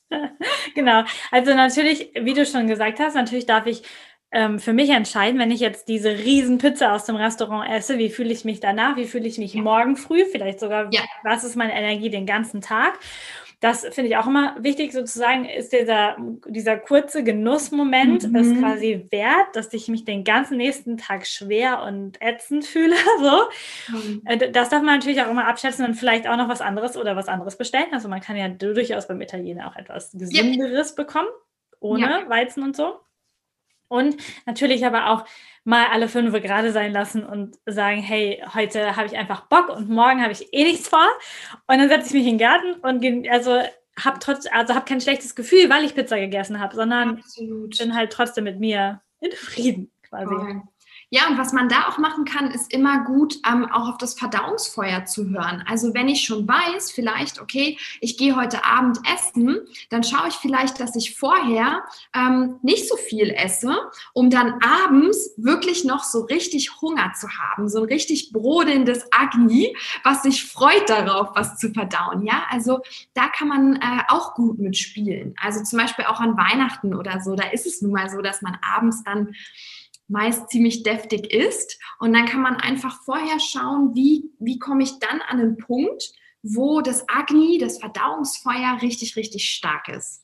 genau. 0.76 1.04
Also 1.32 1.54
natürlich, 1.56 2.12
wie 2.20 2.34
du 2.34 2.46
schon 2.46 2.68
gesagt 2.68 3.00
hast, 3.00 3.16
natürlich 3.16 3.48
darf 3.48 3.66
ich 3.66 3.84
ähm, 4.32 4.60
für 4.60 4.74
mich 4.74 4.90
entscheiden, 4.90 5.40
wenn 5.40 5.52
ich 5.52 5.62
jetzt 5.62 5.88
diese 5.88 6.10
riesen 6.10 6.58
Pizza 6.58 6.94
aus 6.94 7.06
dem 7.06 7.16
Restaurant 7.16 7.70
esse, 7.70 7.98
wie 7.98 8.10
fühle 8.10 8.32
ich 8.32 8.44
mich 8.46 8.60
danach, 8.60 8.98
wie 8.98 9.06
fühle 9.06 9.28
ich 9.28 9.38
mich 9.38 9.54
ja. 9.54 9.62
morgen 9.62 9.96
früh, 9.96 10.26
vielleicht 10.26 10.60
sogar, 10.60 10.90
ja. 10.92 11.02
was 11.24 11.44
ist 11.44 11.56
meine 11.56 11.74
Energie 11.74 12.10
den 12.10 12.26
ganzen 12.26 12.62
Tag. 12.62 13.00
Das 13.60 13.82
finde 13.82 14.12
ich 14.12 14.18
auch 14.18 14.28
immer 14.28 14.56
wichtig, 14.60 14.92
sozusagen, 14.94 15.46
ist 15.46 15.74
dieser, 15.74 16.16
dieser 16.48 16.78
kurze 16.78 17.24
Genussmoment 17.24 18.30
mhm. 18.30 18.36
ist 18.36 18.60
quasi 18.60 19.08
wert, 19.10 19.56
dass 19.56 19.74
ich 19.74 19.88
mich 19.88 20.06
den 20.06 20.24
ganzen 20.24 20.58
nächsten 20.58 20.98
Tag 20.98 21.26
schwer 21.26 21.82
und 21.84 22.22
ätzend 22.22 22.66
fühle. 22.66 22.96
So. 23.20 23.98
Mhm. 23.98 24.22
Äh, 24.26 24.52
das 24.52 24.70
darf 24.70 24.84
man 24.84 24.96
natürlich 24.98 25.22
auch 25.22 25.32
immer 25.32 25.48
abschätzen 25.48 25.86
und 25.86 25.96
vielleicht 25.96 26.28
auch 26.28 26.38
noch 26.38 26.50
was 26.50 26.62
anderes 26.62 26.96
oder 26.96 27.16
was 27.16 27.28
anderes 27.28 27.58
bestellen. 27.58 27.88
Also 27.92 28.10
man 28.10 28.22
kann 28.22 28.36
ja 28.36 28.48
durchaus 28.48 29.08
beim 29.08 29.22
Italiener 29.22 29.68
auch 29.68 29.76
etwas 29.76 30.12
Gesünderes 30.12 30.90
ja. 30.96 31.04
bekommen, 31.04 31.30
ohne 31.80 32.26
Weizen 32.28 32.62
und 32.62 32.76
so. 32.76 33.00
Und 33.88 34.18
natürlich 34.46 34.86
aber 34.86 35.10
auch 35.10 35.26
mal 35.68 35.88
alle 35.92 36.08
fünf 36.08 36.32
gerade 36.42 36.72
sein 36.72 36.94
lassen 36.94 37.26
und 37.26 37.58
sagen, 37.66 38.02
hey, 38.02 38.42
heute 38.54 38.96
habe 38.96 39.06
ich 39.06 39.18
einfach 39.18 39.48
Bock 39.48 39.68
und 39.68 39.90
morgen 39.90 40.22
habe 40.22 40.32
ich 40.32 40.54
eh 40.54 40.64
nichts 40.64 40.88
vor. 40.88 41.06
Und 41.68 41.78
dann 41.78 41.90
setze 41.90 42.08
ich 42.08 42.14
mich 42.14 42.26
in 42.26 42.38
den 42.38 42.48
Garten 42.48 42.74
und 42.80 43.30
also 43.30 43.60
habe 44.02 44.20
trotz, 44.22 44.48
also 44.50 44.76
habe 44.76 44.86
kein 44.86 45.02
schlechtes 45.02 45.36
Gefühl, 45.36 45.70
weil 45.70 45.84
ich 45.84 45.94
Pizza 45.94 46.18
gegessen 46.18 46.62
habe, 46.62 46.74
sondern 46.74 47.18
Absolut. 47.18 47.78
bin 47.78 47.94
halt 47.94 48.14
trotzdem 48.14 48.46
mit 48.46 48.62
mir 48.62 49.02
in 49.20 49.32
Frieden 49.34 49.92
quasi. 50.04 50.34
Okay. 50.34 50.62
Ja, 51.10 51.28
und 51.30 51.38
was 51.38 51.54
man 51.54 51.70
da 51.70 51.88
auch 51.88 51.98
machen 52.00 52.26
kann, 52.26 52.52
ist 52.52 52.74
immer 52.74 53.06
gut, 53.06 53.36
ähm, 53.50 53.66
auch 53.72 53.88
auf 53.88 53.98
das 53.98 54.16
Verdauungsfeuer 54.16 55.06
zu 55.06 55.30
hören. 55.30 55.64
Also 55.66 55.94
wenn 55.94 56.10
ich 56.10 56.26
schon 56.26 56.46
weiß, 56.46 56.92
vielleicht, 56.92 57.40
okay, 57.40 57.78
ich 58.02 58.18
gehe 58.18 58.36
heute 58.36 58.66
Abend 58.66 59.00
essen, 59.16 59.58
dann 59.90 60.04
schaue 60.04 60.28
ich 60.28 60.34
vielleicht, 60.34 60.82
dass 60.82 60.98
ich 60.98 61.16
vorher 61.18 61.86
ähm, 62.14 62.58
nicht 62.62 62.90
so 62.90 62.98
viel 62.98 63.30
esse, 63.30 63.74
um 64.12 64.30
dann 64.30 64.60
abends 64.62 65.34
wirklich 65.38 65.86
noch 65.86 66.04
so 66.04 66.26
richtig 66.26 66.82
Hunger 66.82 67.14
zu 67.18 67.30
haben, 67.30 67.70
so 67.70 67.80
ein 67.80 67.86
richtig 67.86 68.34
brodelndes 68.34 69.08
Agni, 69.12 69.78
was 70.04 70.24
sich 70.24 70.44
freut 70.44 70.90
darauf, 70.90 71.30
was 71.36 71.58
zu 71.58 71.72
verdauen. 71.72 72.26
Ja, 72.26 72.44
also 72.50 72.82
da 73.14 73.30
kann 73.30 73.48
man 73.48 73.76
äh, 73.78 74.04
auch 74.10 74.36
gut 74.36 74.60
mitspielen. 74.60 75.36
Also 75.42 75.64
zum 75.64 75.80
Beispiel 75.80 76.04
auch 76.04 76.20
an 76.20 76.36
Weihnachten 76.36 76.94
oder 76.94 77.22
so, 77.22 77.34
da 77.36 77.48
ist 77.52 77.66
es 77.66 77.82
nun 77.82 77.94
mal 77.94 78.10
so, 78.10 78.22
dass 78.22 78.42
man 78.42 78.58
abends 78.62 79.06
dann 79.06 79.34
meist 80.08 80.50
ziemlich 80.50 80.84
deftig 80.84 81.34
ist. 81.34 81.80
Und 82.00 82.14
dann 82.14 82.26
kann 82.26 82.42
man 82.42 82.56
einfach 82.56 83.02
vorher 83.04 83.40
schauen, 83.40 83.94
wie, 83.96 84.32
wie 84.40 84.60
komme 84.60 84.84
ich 84.84 85.00
dann 85.00 85.22
an 85.22 85.40
den 85.40 85.58
Punkt, 85.58 86.12
wo 86.44 86.82
das 86.82 87.08
Agni, 87.10 87.58
das 87.58 87.80
Verdauungsfeuer, 87.80 88.80
richtig, 88.82 89.16
richtig 89.16 89.50
stark 89.50 89.90
ist. 89.90 90.24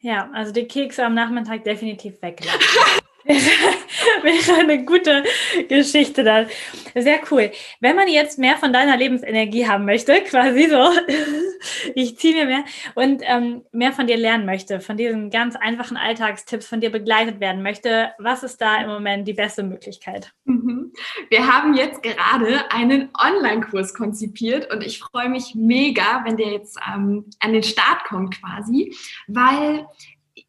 Ja, 0.00 0.30
also 0.32 0.52
die 0.52 0.66
Kekse 0.66 1.04
am 1.04 1.14
Nachmittag 1.14 1.64
definitiv 1.64 2.20
weglassen. 2.20 2.60
wäre 4.22 4.60
eine 4.60 4.84
gute 4.84 5.24
Geschichte 5.68 6.22
dann. 6.22 6.46
Sehr 6.94 7.20
cool. 7.30 7.50
Wenn 7.80 7.96
man 7.96 8.08
jetzt 8.08 8.38
mehr 8.38 8.56
von 8.56 8.72
deiner 8.72 8.96
Lebensenergie 8.96 9.66
haben 9.66 9.84
möchte, 9.84 10.20
quasi 10.28 10.68
so, 10.68 10.90
ich 11.94 12.18
ziehe 12.18 12.34
mir 12.34 12.46
mehr 12.46 12.64
und 12.94 13.22
ähm, 13.24 13.62
mehr 13.72 13.92
von 13.92 14.06
dir 14.06 14.16
lernen 14.16 14.46
möchte, 14.46 14.80
von 14.80 14.96
diesen 14.96 15.30
ganz 15.30 15.56
einfachen 15.56 15.96
Alltagstipps 15.96 16.66
von 16.66 16.80
dir 16.80 16.90
begleitet 16.90 17.40
werden 17.40 17.62
möchte, 17.62 18.12
was 18.18 18.42
ist 18.42 18.60
da 18.60 18.80
im 18.80 18.88
Moment 18.88 19.26
die 19.26 19.34
beste 19.34 19.62
Möglichkeit? 19.62 20.32
Mhm. 20.44 20.92
Wir 21.28 21.46
haben 21.46 21.74
jetzt 21.74 22.02
gerade 22.02 22.70
einen 22.70 23.10
Online-Kurs 23.18 23.94
konzipiert 23.94 24.72
und 24.72 24.84
ich 24.84 25.00
freue 25.00 25.28
mich 25.28 25.54
mega, 25.54 26.22
wenn 26.24 26.36
der 26.36 26.52
jetzt 26.52 26.78
ähm, 26.86 27.24
an 27.40 27.52
den 27.52 27.62
Start 27.62 28.04
kommt 28.04 28.40
quasi, 28.40 28.94
weil 29.26 29.86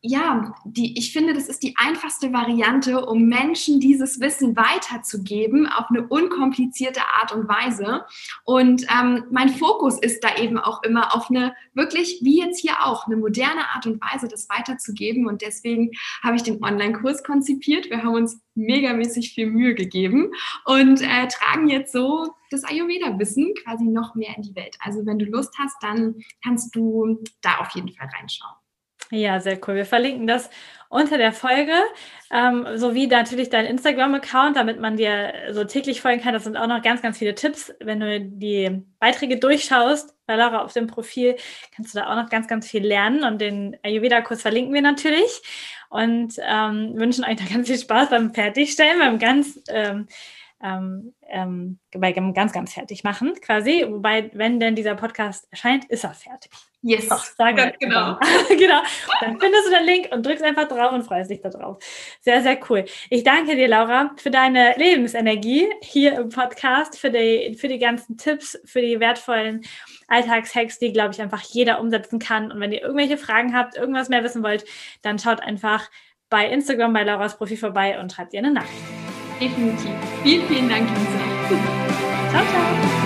ja, 0.08 0.56
die, 0.64 0.98
ich 0.98 1.12
finde, 1.12 1.34
das 1.34 1.50
ist 1.50 1.64
die 1.64 1.76
einfachste 1.78 2.32
Variante, 2.32 3.06
um 3.06 3.28
Menschen 3.28 3.80
dieses 3.80 4.20
Wissen 4.22 4.56
weiterzugeben 4.56 5.68
auf 5.68 5.90
eine 5.90 6.08
unkomplizierte 6.08 7.02
Art 7.20 7.34
und 7.34 7.50
Weise. 7.50 8.06
Und 8.46 8.84
ähm, 8.84 9.26
mein 9.32 9.50
Fokus 9.50 10.00
ist 10.00 10.24
da 10.24 10.38
eben 10.38 10.58
auch 10.58 10.82
immer 10.84 11.14
auf 11.14 11.30
eine 11.30 11.56
wirklich, 11.74 12.20
wie 12.22 12.40
jetzt 12.40 12.62
hier 12.62 12.86
auch, 12.86 13.08
eine 13.08 13.18
moderne 13.18 13.70
Art 13.74 13.86
und 13.86 14.02
Weise, 14.02 14.28
das 14.28 14.48
weiterzugeben. 14.50 15.28
Und 15.28 15.42
deswegen 15.42 15.92
habe 16.24 16.38
ich 16.38 16.44
den 16.44 16.64
Online-Kurs 16.64 17.24
konzipiert. 17.24 17.90
Wir 17.90 18.04
haben 18.04 18.16
uns 18.16 18.40
megamäßig 18.56 19.34
viel 19.34 19.48
Mühe 19.48 19.76
gegeben 19.76 20.32
und 20.66 21.02
äh, 21.02 21.28
tragen 21.28 21.68
jetzt 21.68 21.92
so 21.92 22.34
das 22.50 22.64
Ayurveda-Wissen 22.64 23.54
quasi 23.64 23.84
noch 23.84 24.16
mehr 24.16 24.36
in 24.38 24.44
die 24.44 24.56
Welt. 24.56 24.78
Also 24.80 25.06
wenn 25.06 25.20
du 25.20 25.26
Lust 25.26 25.54
hast, 25.60 25.76
dann 25.82 26.16
kannst 26.44 26.74
du 26.76 27.24
da 27.42 27.58
auf 27.58 27.72
jeden 27.72 27.90
Fall 27.90 28.08
reinschauen. 28.18 28.56
Ja, 29.12 29.40
sehr 29.40 29.58
cool. 29.68 29.76
Wir 29.76 29.86
verlinken 29.86 30.28
das 30.28 30.50
unter 30.90 31.18
der 31.18 31.34
Folge, 31.34 31.74
ähm, 32.32 32.66
sowie 32.76 33.08
natürlich 33.08 33.50
dein 33.50 33.66
Instagram-Account, 33.66 34.56
damit 34.56 34.80
man 34.80 34.98
dir 34.98 35.34
so 35.52 35.64
täglich 35.64 36.02
folgen 36.02 36.22
kann. 36.22 36.34
Das 36.34 36.44
sind 36.44 36.58
auch 36.58 36.68
noch 36.68 36.82
ganz, 36.82 37.02
ganz 37.02 37.18
viele 37.18 37.36
Tipps. 37.36 37.74
Wenn 37.80 38.00
du 38.00 38.22
die 38.22 38.84
Beiträge 39.00 39.38
durchschaust, 39.38 40.14
bei 40.26 40.36
Laura 40.36 40.62
auf 40.62 40.74
dem 40.74 40.88
Profil, 40.88 41.38
kannst 41.76 41.94
du 41.94 42.00
da 42.00 42.10
auch 42.10 42.16
noch 42.16 42.30
ganz, 42.30 42.48
ganz 42.48 42.70
viel 42.70 42.86
lernen. 42.86 43.24
Und 43.24 43.40
den 43.40 43.78
Ayurveda-Kurs 43.84 44.42
verlinken 44.42 44.74
wir 44.74 44.82
natürlich. 44.82 45.42
Und 45.90 46.34
ähm, 46.42 46.94
wünschen 46.96 47.24
euch 47.24 47.38
da 47.38 47.46
ganz 47.46 47.68
viel 47.68 47.78
Spaß 47.78 48.10
beim 48.10 48.34
Fertigstellen, 48.34 49.00
beim 49.00 49.20
ganz 49.20 49.62
ähm, 49.70 50.08
ähm, 50.62 51.14
ähm, 51.30 51.80
bei 51.92 52.12
ganz, 52.12 52.52
ganz 52.52 52.74
fertig 52.74 53.04
machen, 53.04 53.34
quasi. 53.42 53.86
Wobei, 53.88 54.32
wenn 54.34 54.60
denn 54.60 54.76
dieser 54.76 54.96
Podcast 54.96 55.48
erscheint, 55.52 55.86
ist 55.86 56.04
er 56.04 56.14
fertig. 56.14 56.52
Yes, 56.82 57.08
Ach, 57.10 57.24
sagen 57.24 57.58
wir 57.58 57.74
genau. 57.80 58.18
genau. 58.50 58.82
Dann 59.20 59.40
findest 59.40 59.68
du 59.68 59.72
den 59.72 59.86
Link 59.86 60.10
und 60.12 60.26
drückst 60.26 60.44
einfach 60.44 60.68
drauf 60.68 60.94
und 60.94 61.04
freust 61.04 61.30
dich 61.30 61.42
darauf. 61.42 61.78
Sehr, 62.22 62.42
sehr 62.42 62.60
cool. 62.70 62.86
Ich 63.10 63.24
danke 63.24 63.56
dir, 63.56 63.68
Laura, 63.68 64.12
für 64.18 64.32
deine 64.32 64.76
Lebensenergie 64.78 65.68
hier 65.82 66.14
im 66.14 66.30
Podcast, 66.30 66.98
für 66.98 67.10
die, 67.10 67.56
für 67.60 67.68
die 67.68 67.80
ganzen 67.80 68.18
Tipps, 68.18 68.60
für 68.64 68.82
die 68.82 69.00
wertvollen 69.00 69.66
Alltagshacks, 70.08 70.80
die, 70.80 70.94
glaube 70.94 71.14
ich, 71.14 71.22
einfach 71.22 71.42
jeder 71.42 71.82
umsetzen 71.82 72.20
kann. 72.20 72.52
Und 72.52 72.60
wenn 72.60 72.72
ihr 72.72 72.82
irgendwelche 72.82 73.18
Fragen 73.18 73.56
habt, 73.56 73.76
irgendwas 73.76 74.10
mehr 74.10 74.24
wissen 74.24 74.44
wollt, 74.44 74.66
dann 75.02 75.20
schaut 75.20 75.42
einfach 75.42 75.90
bei 76.30 76.48
Instagram 76.48 76.94
bei 76.94 77.04
Lauras 77.04 77.38
Profil 77.38 77.58
vorbei 77.58 78.00
und 78.00 78.12
schreibt 78.12 78.34
ihr 78.34 78.40
eine 78.40 78.52
Nachricht. 78.52 78.97
Definitiv. 79.40 79.92
Vielen, 80.24 80.48
vielen 80.48 80.70
Dank, 80.70 80.90
Lisa. 80.90 81.20
ciao, 82.32 82.44
ciao. 82.46 82.97